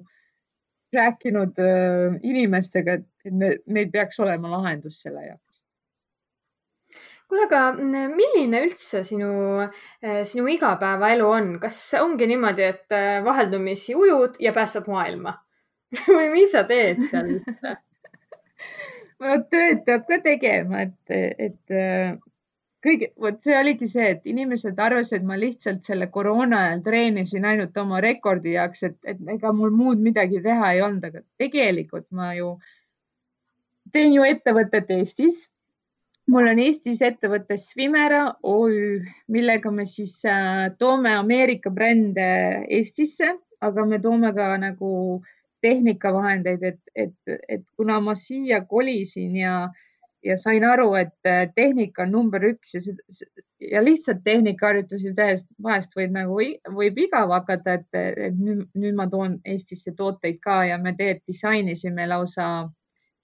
rääkinud 0.96 1.60
äh, 1.60 2.16
inimestega, 2.22 2.94
et 2.94 3.32
me, 3.32 3.50
meil 3.66 3.90
peaks 3.92 4.20
olema 4.24 4.50
lahendus 4.56 5.02
selle 5.04 5.26
jaoks. 5.26 5.60
Kuule, 7.28 7.44
aga 7.46 7.62
mm, 7.74 8.14
milline 8.16 8.62
üldse 8.66 9.02
sinu, 9.06 9.32
äh, 10.04 10.22
sinu 10.28 10.48
igapäevaelu 10.52 11.28
on, 11.28 11.50
kas 11.62 11.80
ongi 12.00 12.28
niimoodi, 12.30 12.64
et 12.74 12.96
äh, 12.96 13.18
vaheldumisi 13.24 13.96
ujud 13.98 14.40
ja 14.42 14.54
päästad 14.56 14.88
maailma 14.90 15.36
või 16.16 16.30
mis 16.34 16.54
sa 16.56 16.64
teed 16.68 17.04
seal 17.10 17.36
no 19.22 19.36
tööd 19.52 19.84
peab 19.86 20.08
ka 20.08 20.20
tegema, 20.24 20.86
et, 20.88 21.44
et 21.48 21.78
kõige, 22.84 23.10
vot 23.20 23.38
see 23.42 23.56
oligi 23.58 23.88
see, 23.90 24.08
et 24.14 24.26
inimesed 24.30 24.78
arvasid, 24.80 25.20
et 25.20 25.28
ma 25.28 25.38
lihtsalt 25.38 25.86
selle 25.86 26.08
koroona 26.14 26.64
ajal 26.66 26.82
treenisin 26.86 27.46
ainult 27.48 27.76
oma 27.82 28.00
rekordi 28.04 28.54
jaoks, 28.54 28.84
et, 28.88 28.98
et 29.04 29.22
ega 29.34 29.52
mul 29.52 29.74
muud 29.74 30.02
midagi 30.02 30.42
teha 30.44 30.72
ei 30.74 30.82
olnud, 30.86 31.04
aga 31.10 31.24
tegelikult 31.40 32.06
ma 32.14 32.32
ju 32.38 32.54
teen 33.92 34.12
ju 34.14 34.26
ettevõtet 34.28 34.90
Eestis. 34.98 35.46
Mul 36.28 36.50
on 36.50 36.60
Eestis 36.62 37.00
ettevõte 37.04 37.56
Swimera 37.60 38.22
OÜ, 38.46 39.00
millega 39.32 39.72
me 39.72 39.86
siis 39.88 40.20
äh, 40.28 40.68
toome 40.78 41.14
Ameerika 41.16 41.72
brände 41.74 42.28
Eestisse, 42.68 43.34
aga 43.64 43.84
me 43.86 44.00
toome 44.02 44.32
ka 44.36 44.52
nagu 44.60 44.92
tehnikavahendeid, 45.64 46.62
et, 46.62 46.80
et, 46.94 47.38
et 47.48 47.64
kuna 47.76 47.98
ma 48.00 48.14
siia 48.14 48.62
kolisin 48.68 49.36
ja 49.36 49.58
ja 50.24 50.34
sain 50.36 50.64
aru, 50.66 50.94
et 50.98 51.26
äh, 51.26 51.46
tehnika 51.54 52.02
on 52.02 52.10
number 52.12 52.42
üks 52.48 52.74
ja, 52.74 52.80
ja 53.70 53.82
lihtsalt 53.84 54.24
tehnikaharjutusi 54.26 55.12
tehes 55.14 55.44
vahest 55.62 55.94
võib 55.96 56.14
nagu, 56.16 56.40
võib 56.74 56.98
igav 56.98 57.30
hakata, 57.32 57.78
et, 57.78 58.00
et 58.26 58.34
nüüd, 58.38 58.64
nüüd 58.74 58.98
ma 58.98 59.06
toon 59.10 59.38
Eestisse 59.46 59.94
tooteid 59.96 60.40
ka 60.42 60.64
ja 60.68 60.78
me 60.82 60.96
tegelikult 60.98 61.30
disainisime 61.32 62.08
lausa 62.10 62.48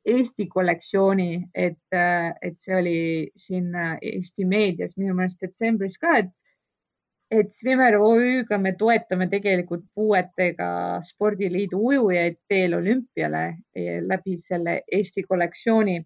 Eesti 0.05 0.47
kollektsiooni, 0.53 1.47
et, 1.55 1.97
et 2.43 2.59
see 2.61 2.75
oli 2.77 2.99
siin 3.41 3.71
Eesti 4.03 4.45
meedias 4.45 4.99
minu 5.01 5.15
meelest 5.17 5.41
detsembris 5.41 5.97
ka, 5.99 6.19
et 6.21 6.33
et 7.35 7.51
Swimmer 7.51 7.97
OÜ-ga 7.99 8.59
me 8.61 8.75
toetame 8.79 9.27
tegelikult 9.33 9.87
puuetega 9.97 11.01
spordiliidu 11.03 11.81
ujujaid 11.89 12.37
teel 12.49 12.77
olümpiale 12.79 13.45
läbi 14.07 14.37
selle 14.39 14.83
Eesti 14.93 15.25
kollektsiooni. 15.27 15.97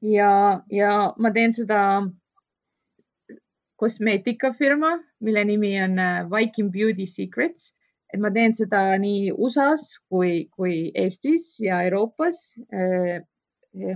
Ja, 0.00 0.30
ja 0.72 0.92
ma 1.18 1.32
teen 1.34 1.52
seda 1.52 1.80
kosmeetikafirma, 3.80 4.94
mille 5.24 5.44
nimi 5.44 5.74
on 5.82 5.98
äh, 5.98 6.30
Viking 6.30 6.70
Beauty 6.72 7.06
Secrets, 7.06 7.72
et 8.12 8.20
ma 8.20 8.30
teen 8.34 8.54
seda 8.56 8.82
nii 9.00 9.30
USA-s 9.32 10.00
kui, 10.10 10.48
kui 10.56 10.90
Eestis 10.94 11.54
ja 11.62 11.82
Euroopas. 11.86 12.42
Äh, 12.74 13.20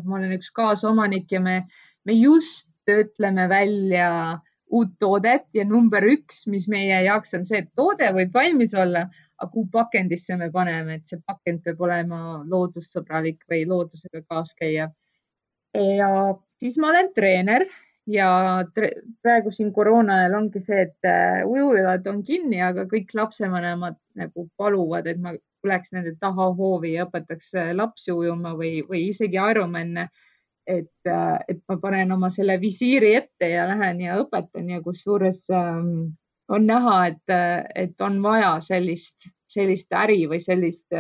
ma 0.05 0.19
olen 0.19 0.37
üks 0.37 0.53
kaasomanik 0.55 1.33
ja 1.35 1.41
me, 1.43 1.65
me 2.07 2.15
just 2.15 2.71
töötleme 2.87 3.49
välja 3.51 4.09
uut 4.75 4.95
toodet 5.01 5.47
ja 5.55 5.65
number 5.67 6.05
üks, 6.07 6.45
mis 6.51 6.69
meie 6.71 7.03
jaoks 7.07 7.35
on 7.39 7.47
see, 7.47 7.63
et 7.65 7.71
toode 7.77 8.07
võib 8.15 8.35
valmis 8.35 8.75
olla, 8.79 9.07
aga 9.39 9.51
kuhu 9.51 9.69
pakendisse 9.73 10.37
me 10.39 10.51
paneme, 10.55 10.99
et 10.99 11.11
see 11.11 11.21
pakend 11.27 11.63
peab 11.65 11.83
olema 11.83 12.21
loodussõbralik 12.51 13.43
või 13.51 13.65
loodusega 13.71 14.23
kaaskäiv 14.31 14.95
ja 15.75 16.11
siis 16.59 16.79
ma 16.79 16.91
olen 16.93 17.11
treener 17.15 17.67
ja 18.07 18.29
praegu 19.23 19.51
siin 19.53 19.73
koroona 19.73 20.19
ajal 20.21 20.37
ongi 20.39 20.61
see, 20.61 20.83
et 20.89 21.09
äh, 21.09 21.43
ujujad 21.49 22.07
on 22.11 22.23
kinni, 22.25 22.61
aga 22.63 22.85
kõik 22.91 23.15
lapsevanemad 23.17 23.97
nagu 24.19 24.49
paluvad, 24.61 25.09
et 25.09 25.21
ma 25.21 25.35
tuleks 25.65 25.95
nende 25.97 26.15
taha 26.21 26.51
hoovi 26.59 26.95
ja 26.95 27.07
õpetaks 27.09 27.55
äh, 27.61 27.73
lapsi 27.77 28.13
ujuma 28.13 28.55
või, 28.59 28.83
või 28.89 29.09
isegi 29.09 29.41
Ironman'e. 29.41 30.09
et, 30.67 31.07
äh, 31.09 31.39
et 31.49 31.61
ma 31.69 31.77
panen 31.77 32.13
oma 32.13 32.31
selle 32.33 32.59
visiiri 32.61 33.15
ette 33.15 33.49
ja 33.51 33.67
lähen 33.69 34.01
ja 34.01 34.19
õpetan 34.21 34.69
ja 34.71 34.81
kusjuures 34.83 35.45
ähm, 35.53 36.17
on 36.49 36.67
näha, 36.67 37.07
et, 37.07 37.33
et 37.75 38.01
on 38.01 38.23
vaja 38.23 38.59
sellist, 38.61 39.31
sellist 39.49 39.93
äri 39.93 40.27
või 40.29 40.41
sellist, 40.41 40.93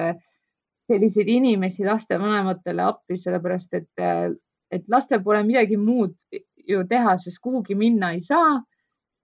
selliseid 0.88 1.28
inimesi 1.28 1.84
lastevanematele 1.84 2.82
appi, 2.84 3.16
sellepärast 3.16 3.74
et 3.76 4.04
et 4.74 4.88
lastel 4.90 5.20
pole 5.22 5.42
midagi 5.46 5.76
muud 5.78 6.16
ju 6.68 6.85
teha, 6.88 7.16
sest 7.18 7.40
kuhugi 7.42 7.77
minna 7.79 8.12
ei 8.14 8.20
saa. 8.24 8.57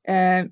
Eh, 0.08 0.44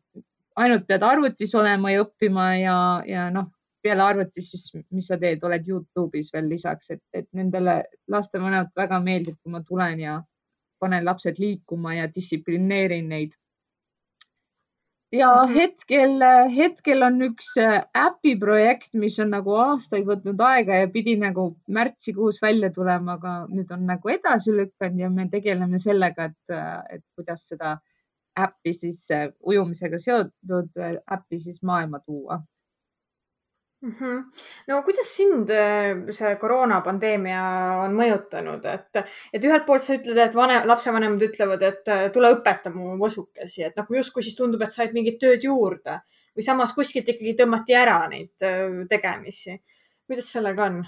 ainult 0.59 0.87
pead 0.87 1.05
arvutis 1.07 1.55
olema 1.55 1.93
ja 1.93 2.03
õppima 2.05 2.49
ja, 2.59 2.79
ja 3.07 3.29
noh, 3.31 3.51
peale 3.83 4.03
arvuti 4.03 4.43
siis, 4.43 4.69
mis 4.91 5.07
sa 5.09 5.19
teed, 5.21 5.43
oled 5.47 5.69
Youtube'is 5.69 6.33
veel 6.35 6.49
lisaks, 6.51 6.91
et, 6.95 7.03
et 7.15 7.29
nendele 7.39 7.81
lastevanematele 8.11 8.83
väga 8.83 9.01
meeldib, 9.05 9.39
kui 9.43 9.55
ma 9.55 9.63
tulen 9.65 10.03
ja 10.03 10.17
panen 10.79 11.07
lapsed 11.07 11.39
liikuma 11.39 11.95
ja 11.97 12.09
distsiplineerin 12.15 13.09
neid 13.11 13.35
ja 15.13 15.29
mhm. 15.45 15.55
hetkel, 15.55 16.25
hetkel 16.57 17.05
on 17.07 17.21
üks 17.29 17.55
äh, 17.63 17.81
äpiprojekt, 17.97 18.93
mis 19.01 19.19
on 19.23 19.33
nagu 19.33 19.55
aastaid 19.57 20.07
võtnud 20.09 20.41
aega 20.45 20.83
ja 20.83 20.91
pidi 20.93 21.17
nagu 21.21 21.51
märtsikuus 21.69 22.43
välja 22.43 22.71
tulema, 22.75 23.17
aga 23.17 23.39
nüüd 23.53 23.73
on 23.75 23.87
nagu 23.89 24.13
edasi 24.13 24.55
lükanud 24.57 25.05
ja 25.05 25.11
me 25.13 25.29
tegeleme 25.33 25.81
sellega, 25.81 26.29
et, 26.29 26.53
äh, 26.53 26.99
et 26.99 27.05
kuidas 27.17 27.49
seda 27.53 27.79
äppi 28.39 28.75
siis 28.77 29.07
äh, 29.15 29.29
ujumisega 29.47 29.99
seotud 30.03 30.79
äppi 30.79 31.41
siis 31.43 31.63
maailma 31.63 32.01
tuua 32.05 32.43
mm. 33.83 33.95
-hmm. 34.01 34.25
no 34.69 34.83
kuidas 34.83 35.17
sind 35.17 35.51
äh, 35.51 36.11
see 36.11 36.35
koroonapandeemia 36.37 37.43
on 37.85 37.97
mõjutanud, 37.99 38.67
et, 38.75 39.03
et 39.33 39.45
ühelt 39.45 39.67
poolt 39.67 39.87
sa 39.87 39.95
ütled, 39.99 40.19
et 40.19 40.35
vanem, 40.35 40.67
lapsevanemad 40.67 41.23
ütlevad, 41.31 41.63
et 41.63 41.89
äh, 41.95 42.07
tule 42.13 42.33
õpeta 42.37 42.75
mu 42.75 42.97
võsukesi, 43.01 43.65
et 43.67 43.77
nagu 43.77 43.95
justkui 44.01 44.23
siis 44.23 44.37
tundub, 44.37 44.63
et 44.63 44.75
said 44.75 44.95
mingit 44.97 45.21
tööd 45.23 45.45
juurde 45.45 46.01
või 46.37 46.47
samas 46.47 46.75
kuskilt 46.75 47.09
ikkagi 47.09 47.37
tõmmati 47.39 47.75
ära 47.75 48.01
neid 48.09 48.47
äh, 48.47 48.87
tegemisi. 48.89 49.61
kuidas 50.07 50.33
sellega 50.33 50.65
on? 50.65 50.85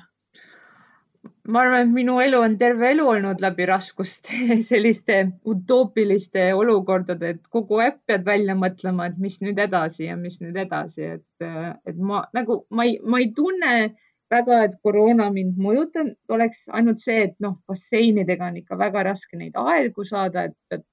Ma 1.50 1.62
arvan, 1.64 1.88
et 1.88 1.92
minu 1.92 2.16
elu 2.22 2.38
on 2.40 2.54
terve 2.60 2.90
elu 2.94 3.06
olnud 3.14 3.42
läbi 3.44 3.66
raskuste, 3.68 4.36
selliste 4.70 5.18
utoopiliste 5.52 6.50
olukordade, 6.56 7.34
et 7.34 7.50
kogu 7.52 7.80
aeg 7.84 7.98
pead 8.08 8.24
välja 8.26 8.56
mõtlema, 8.58 9.10
et 9.10 9.18
mis 9.20 9.40
nüüd 9.44 9.60
edasi 9.60 10.06
ja 10.08 10.16
mis 10.20 10.40
nüüd 10.42 10.56
edasi, 10.64 11.16
et, 11.16 11.48
et 11.88 11.98
ma 11.98 12.22
nagu, 12.36 12.62
ma 12.70 12.86
ei, 12.88 12.98
ma 13.04 13.20
ei 13.22 13.30
tunne 13.36 13.74
väga, 14.30 14.62
et 14.68 14.76
koroona 14.84 15.28
mind 15.34 15.58
mõjutanud, 15.60 16.16
oleks 16.32 16.64
ainult 16.76 17.02
see, 17.02 17.26
et 17.28 17.36
noh, 17.42 17.58
basseinidega 17.68 18.46
on 18.46 18.60
ikka 18.62 18.78
väga 18.80 19.04
raske 19.10 19.40
neid 19.40 19.58
aegu 19.58 20.06
saada, 20.06 20.46
et 20.48 20.86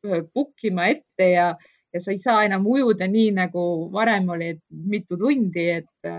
pead 0.00 0.30
book 0.34 0.64
ima 0.64 0.88
ette 0.90 1.26
ja, 1.34 1.50
ja 1.92 2.00
sa 2.00 2.14
ei 2.14 2.20
saa 2.22 2.44
enam 2.46 2.64
ujuda 2.66 3.06
nii 3.10 3.34
nagu 3.36 3.62
varem 3.92 4.32
oli, 4.32 4.54
et 4.56 4.62
mitu 4.70 5.18
tundi, 5.20 5.68
et, 5.76 6.14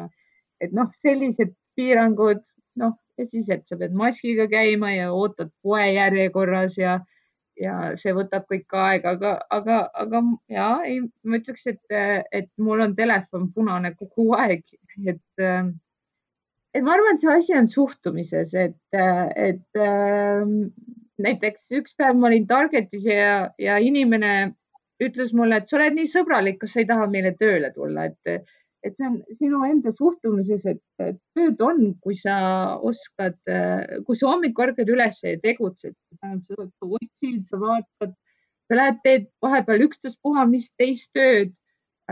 et 0.61 0.75
noh, 0.77 0.91
sellised 0.93 1.55
piirangud, 1.75 2.45
noh 2.77 3.00
ja 3.21 3.29
siis, 3.29 3.49
et 3.53 3.67
sa 3.69 3.77
pead 3.79 3.95
maskiga 3.97 4.47
käima 4.51 4.91
ja 4.95 5.11
ootad 5.13 5.51
poe 5.63 5.85
järjekorras 5.93 6.77
ja, 6.79 6.97
ja 7.59 7.75
see 7.99 8.13
võtab 8.17 8.47
kõik 8.49 8.77
aega, 8.83 9.15
aga, 9.15 9.33
aga, 9.57 9.79
aga 10.03 10.23
ja 10.51 10.69
ei, 10.87 11.01
ma 11.23 11.41
ütleks, 11.41 11.67
et, 11.71 11.97
et 12.31 12.49
mul 12.61 12.83
on 12.87 12.95
telefon 12.97 13.49
punane 13.55 13.93
kogu 13.99 14.31
aeg, 14.39 14.65
et, 15.05 15.45
et 16.73 16.85
ma 16.85 16.95
arvan, 16.95 17.13
et 17.13 17.21
see 17.21 17.35
asi 17.35 17.57
on 17.57 17.69
suhtumises, 17.71 18.55
et, 18.57 18.79
et 18.95 19.81
näiteks 21.21 21.69
üks 21.77 21.95
päev 21.99 22.17
ma 22.17 22.31
olin 22.31 22.47
Targetis 22.49 23.05
ja, 23.05 23.51
ja 23.61 23.77
inimene 23.77 24.55
ütles 25.01 25.33
mulle, 25.37 25.57
et 25.57 25.69
sa 25.69 25.77
oled 25.79 25.95
nii 25.97 26.09
sõbralik, 26.09 26.59
kas 26.61 26.75
sa 26.75 26.81
ei 26.81 26.89
taha 26.89 27.07
meile 27.09 27.33
tööle 27.37 27.71
tulla, 27.73 28.09
et 28.09 28.49
et 28.83 28.97
see 28.97 29.07
on 29.07 29.19
sinu 29.37 29.61
enda 29.67 29.91
suhtumises, 29.93 30.65
et 30.71 30.81
tööd 31.37 31.61
on, 31.61 31.83
kui 32.01 32.15
sa 32.17 32.35
oskad, 32.81 33.37
kui 34.07 34.17
sa 34.17 34.31
hommikul 34.31 34.69
ärkad 34.69 34.89
üles 34.89 35.21
ja 35.25 35.37
tegutsed, 35.43 35.95
sa 36.17 36.67
otsid, 36.87 37.43
sa 37.45 37.61
vaatad, 37.61 38.15
sa 38.67 38.79
lähed, 38.79 39.01
teed 39.05 39.29
vahepeal 39.43 39.85
ükstaspuha 39.85 40.47
mis 40.49 40.71
teist 40.79 41.11
tööd 41.17 41.53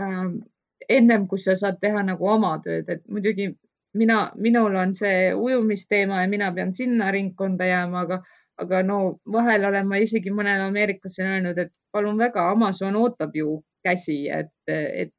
ähm, 0.00 0.40
ennem 0.88 1.26
kui 1.30 1.42
sa 1.42 1.56
saad 1.58 1.80
teha 1.82 2.04
nagu 2.06 2.28
oma 2.28 2.56
tööd, 2.64 2.88
et 2.90 3.02
muidugi 3.08 3.50
mina, 3.94 4.20
minul 4.36 4.76
on 4.78 4.94
see 4.94 5.30
ujumisteema 5.34 6.22
ja 6.22 6.28
mina 6.30 6.50
pean 6.54 6.72
sinna 6.74 7.10
ringkonda 7.14 7.66
jääma, 7.66 8.04
aga, 8.06 8.20
aga 8.62 8.82
no 8.86 9.00
vahel 9.32 9.66
olen 9.70 9.88
ma 9.88 10.00
isegi 10.02 10.32
mõnele 10.34 10.68
ameeriklasele 10.68 11.36
öelnud, 11.36 11.58
et 11.58 11.72
palun 11.92 12.18
väga, 12.18 12.50
Amazon 12.54 12.98
ootab 13.00 13.34
ju 13.34 13.60
käsi, 13.86 14.22
et, 14.30 14.52
et 14.68 15.12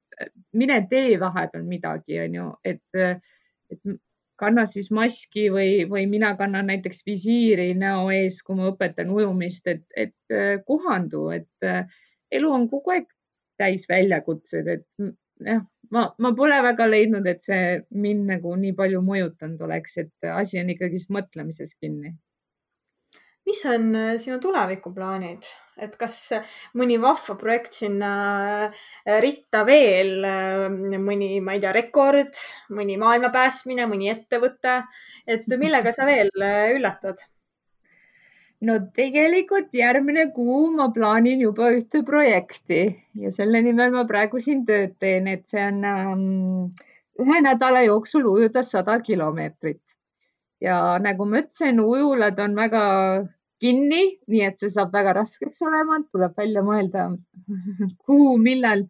mine 0.57 0.79
tee 0.89 1.19
vahepeal 1.19 1.63
midagi, 1.67 2.19
on 2.23 2.37
ju, 2.37 2.47
et, 2.65 2.83
et 3.71 3.97
kanna 4.41 4.65
siis 4.69 4.89
maski 4.91 5.47
või, 5.53 5.83
või 5.89 6.07
mina 6.09 6.33
kannan 6.37 6.71
näiteks 6.71 7.03
visiiri 7.05 7.71
näo 7.77 8.09
ees, 8.13 8.41
kui 8.43 8.57
ma 8.57 8.71
õpetan 8.71 9.11
ujumist, 9.13 9.67
et, 9.67 9.85
et 9.95 10.65
kohandu, 10.67 11.27
et 11.35 11.71
elu 12.31 12.53
on 12.53 12.69
kogu 12.71 12.95
aeg 12.95 13.09
täis 13.61 13.85
väljakutsed, 13.89 14.67
et 14.67 15.11
jah, 15.45 15.61
ma, 15.93 16.07
ma 16.17 16.33
pole 16.37 16.57
väga 16.65 16.87
leidnud, 16.89 17.27
et 17.29 17.43
see 17.45 17.77
mind 18.03 18.27
nagu 18.33 18.55
nii 18.57 18.73
palju 18.77 19.01
mõjutanud 19.05 19.61
oleks, 19.67 19.97
et 20.01 20.31
asi 20.33 20.59
on 20.61 20.73
ikkagist 20.73 21.13
mõtlemises 21.13 21.75
kinni. 21.77 22.15
Mis 23.47 23.63
on 23.65 23.87
äh, 23.97 24.15
sinu 24.21 24.37
tulevikuplaanid, 24.41 25.47
et 25.81 25.95
kas 25.99 26.15
mõni 26.77 26.97
vahva 27.01 27.35
projekt 27.39 27.77
sinna 27.81 28.11
äh, 28.67 29.17
ritta 29.23 29.63
veel, 29.67 30.13
äh, 30.25 30.67
mõni, 31.01 31.33
ma 31.43 31.57
ei 31.57 31.63
tea, 31.63 31.73
rekord, 31.75 32.39
mõni 32.77 32.97
maailma 33.01 33.31
päästmine, 33.33 33.87
mõni 33.89 34.11
ettevõte, 34.13 34.81
et 35.27 35.47
millega 35.63 35.93
sa 35.95 36.07
veel 36.09 36.31
üllatad? 36.77 37.23
no 38.61 38.75
tegelikult 38.93 39.73
järgmine 39.73 40.27
kuu 40.35 40.67
ma 40.75 40.91
plaanin 40.93 41.39
juba 41.41 41.71
ühte 41.73 42.03
projekti 42.05 42.83
ja 43.17 43.31
selle 43.33 43.63
nimel 43.65 43.89
ma 43.95 44.03
praegu 44.05 44.37
siin 44.37 44.61
tööd 44.67 44.93
teen, 45.01 45.25
et 45.31 45.49
see 45.49 45.63
on 45.65 45.79
um, 45.89 46.67
ühe 47.25 47.39
nädala 47.41 47.81
jooksul 47.87 48.27
ujuda 48.29 48.61
sada 48.61 48.99
kilomeetrit 49.01 49.97
ja 50.61 50.77
nagu 51.01 51.25
ma 51.25 51.41
ütlesin, 51.41 51.81
ujulad 51.81 52.39
on 52.39 52.55
väga 52.55 52.83
kinni, 53.61 54.03
nii 54.31 54.43
et 54.47 54.61
see 54.61 54.71
saab 54.73 54.93
väga 54.95 55.13
raskeks 55.19 55.61
olema, 55.67 55.99
tuleb 56.11 56.37
välja 56.37 56.63
mõelda, 56.65 57.09
kuhu, 58.07 58.35
millal, 58.41 58.87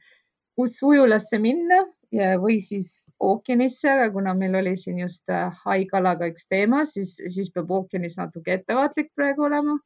kus 0.56 0.78
ujulasse 0.86 1.40
minna 1.44 1.82
ja, 2.16 2.34
või 2.42 2.60
siis 2.64 2.92
ookeanisse, 3.24 3.90
aga 3.92 4.10
kuna 4.16 4.34
meil 4.38 4.56
oli 4.62 4.76
siin 4.80 5.02
just 5.04 5.30
äh, 5.32 5.52
haigalaga 5.66 6.30
üks 6.32 6.48
teema, 6.52 6.84
siis, 6.88 7.18
siis 7.34 7.52
peab 7.54 7.72
ookeanis 7.72 8.18
natuke 8.20 8.60
ettevaatlik 8.60 9.12
praegu 9.16 9.48
olema. 9.48 9.80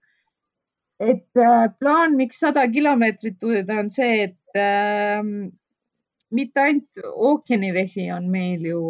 et 0.99 1.37
äh, 1.37 1.67
plaan, 1.79 2.15
miks 2.15 2.39
sada 2.39 2.67
kilomeetrit 2.71 3.43
ujuda, 3.43 3.79
on 3.81 3.91
see, 3.91 4.29
et 4.29 4.59
äh, 4.59 5.21
mitte 6.31 6.61
ainult 6.61 7.01
ookeanivesi 7.13 8.09
on 8.15 8.29
meil 8.31 8.63
ju 8.65 8.81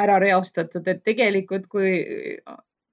ära 0.00 0.16
reostatud, 0.22 0.86
et 0.88 1.02
tegelikult 1.04 1.66
kui 1.68 1.90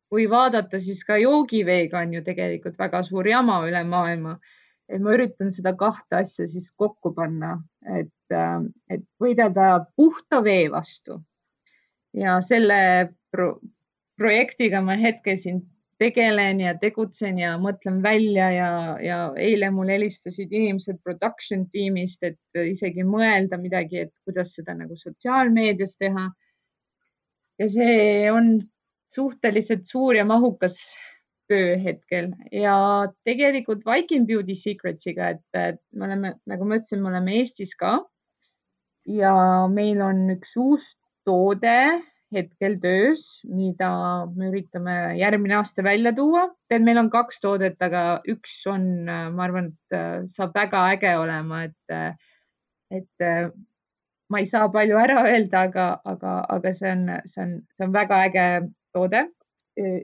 kui 0.10 0.28
vaadata, 0.30 0.80
siis 0.80 1.03
ka 1.08 1.18
joogiveega 1.20 1.99
on 1.99 2.14
ju 2.18 2.24
tegelikult 2.24 2.78
väga 2.80 3.03
suur 3.03 3.28
jama 3.28 3.60
üle 3.68 3.84
maailma. 3.84 4.38
et 4.88 5.01
ma 5.03 5.12
üritan 5.12 5.49
seda 5.51 5.74
kahte 5.76 6.16
asja 6.22 6.45
siis 6.47 6.70
kokku 6.72 7.12
panna, 7.14 7.58
et, 7.99 8.32
äh, 8.32 8.62
et 8.89 9.03
võidelda 9.20 9.86
puhta 9.95 10.43
vee 10.43 10.70
vastu. 10.72 11.22
ja 12.14 12.39
selle 12.41 13.10
pro 13.32 13.60
projektiga 14.18 14.82
ma 14.82 14.95
hetkel 14.97 15.38
siin 15.38 15.60
tegelen 16.01 16.62
ja 16.62 16.74
tegutsen 16.78 17.39
ja 17.41 17.55
mõtlen 17.62 18.01
välja 18.03 18.47
ja, 18.53 18.70
ja 19.01 19.18
eile 19.41 19.70
mul 19.74 19.89
helistasid 19.89 20.53
inimesed 20.53 20.99
production 21.03 21.66
tiimist, 21.74 22.24
et 22.24 22.60
isegi 22.62 23.05
mõelda 23.05 23.58
midagi, 23.62 24.05
et 24.05 24.14
kuidas 24.26 24.53
seda 24.58 24.78
nagu 24.78 24.97
sotsiaalmeedias 24.97 25.97
teha. 25.97 26.30
ja 27.60 27.70
see 27.74 28.32
on 28.32 28.60
suhteliselt 29.12 29.88
suur 29.88 30.18
ja 30.18 30.26
mahukas 30.28 30.78
töö 31.47 31.78
hetkel 31.80 32.32
ja 32.51 32.76
tegelikult 33.28 33.86
Viking 33.88 34.28
Beauty 34.28 34.55
Secretsiga, 34.55 35.32
et 35.36 35.80
me 35.95 36.10
oleme, 36.10 36.34
nagu 36.49 36.68
ma 36.68 36.80
ütlesin, 36.80 37.01
me 37.01 37.12
oleme 37.14 37.38
Eestis 37.39 37.74
ka 37.80 38.01
ja 39.08 39.34
meil 39.72 40.01
on 40.03 40.28
üks 40.36 40.58
uus 40.60 40.91
toode 41.28 41.78
hetkel 42.36 42.76
töös, 42.84 43.24
mida 43.47 43.89
me 44.36 44.49
üritame 44.51 44.95
järgmine 45.20 45.55
aasta 45.62 45.84
välja 45.84 46.12
tuua. 46.16 46.49
et 46.70 46.84
meil 46.84 46.99
on 46.99 47.10
kaks 47.10 47.39
toodet, 47.39 47.78
aga 47.82 48.22
üks 48.28 48.60
on, 48.68 49.08
ma 49.08 49.45
arvan, 49.45 49.72
et 49.72 50.28
saab 50.34 50.51
väga 50.55 50.84
äge 50.97 51.14
olema, 51.20 51.64
et, 51.64 52.20
et 52.91 53.28
ma 54.30 54.41
ei 54.43 54.49
saa 54.49 54.68
palju 54.72 54.99
ära 54.99 55.22
öelda, 55.30 55.64
aga, 55.70 55.88
aga, 56.03 56.34
aga 56.58 56.74
see 56.76 56.91
on, 56.91 57.08
see 57.26 57.45
on, 57.45 57.55
see 57.78 57.88
on 57.88 57.95
väga 57.95 58.20
äge 58.28 58.47
toode 58.96 59.24
e, 59.78 60.04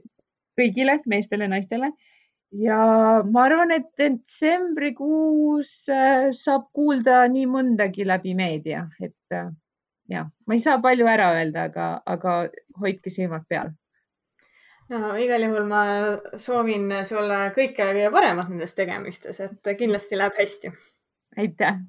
kõigile 0.59 0.99
meestele, 1.09 1.47
naistele. 1.51 1.91
ja 2.53 2.79
ma 3.25 3.45
arvan, 3.47 3.73
et 3.75 3.89
detsembrikuus 3.99 5.73
e, 5.89 6.01
saab 6.37 6.69
kuulda 6.75 7.23
nii 7.33 7.45
mõndagi 7.49 8.07
läbi 8.07 8.35
meedia, 8.37 8.87
et 9.01 9.37
e, 9.37 9.45
ja 10.13 10.25
ma 10.47 10.57
ei 10.57 10.63
saa 10.63 10.81
palju 10.83 11.07
ära 11.09 11.31
öelda, 11.37 11.69
aga, 11.71 11.87
aga 12.05 12.35
hoidke 12.79 13.13
silmad 13.13 13.47
peal 13.49 13.73
no 14.91 15.13
igal 15.17 15.45
juhul 15.47 15.67
ma 15.69 15.83
soovin 16.39 16.91
sulle 17.07 17.39
kõike 17.55 17.87
kõige 17.87 18.11
paremat 18.13 18.51
nendes 18.51 18.75
tegemistes, 18.77 19.39
et 19.39 19.71
kindlasti 19.79 20.19
läheb 20.19 20.37
hästi. 20.37 20.73
aitäh. 21.37 21.79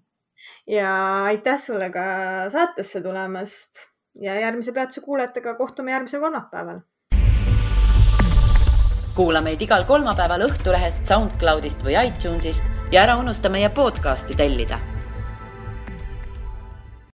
ja 0.67 0.93
aitäh 1.25 1.59
sulle 1.59 1.91
ka 1.91 2.07
saatesse 2.55 3.03
tulemast 3.03 3.89
ja 4.15 4.41
järgmise 4.41 4.73
peatuse 4.73 5.01
kuulajatega 5.01 5.55
kohtume 5.55 5.91
järgmisel 5.91 6.21
kolmapäeval. 6.21 6.81
Kuula 9.15 9.41
meid 9.41 9.61
igal 9.63 9.85
kolmapäeval 9.87 10.49
Õhtulehest, 10.49 11.07
SoundCloudist 11.07 11.85
või 11.87 11.95
iTunesist 12.07 12.67
ja 12.93 13.05
ära 13.07 13.17
unusta 13.17 13.49
meie 13.49 13.71
podcasti 13.71 14.35
tellida 14.35 14.81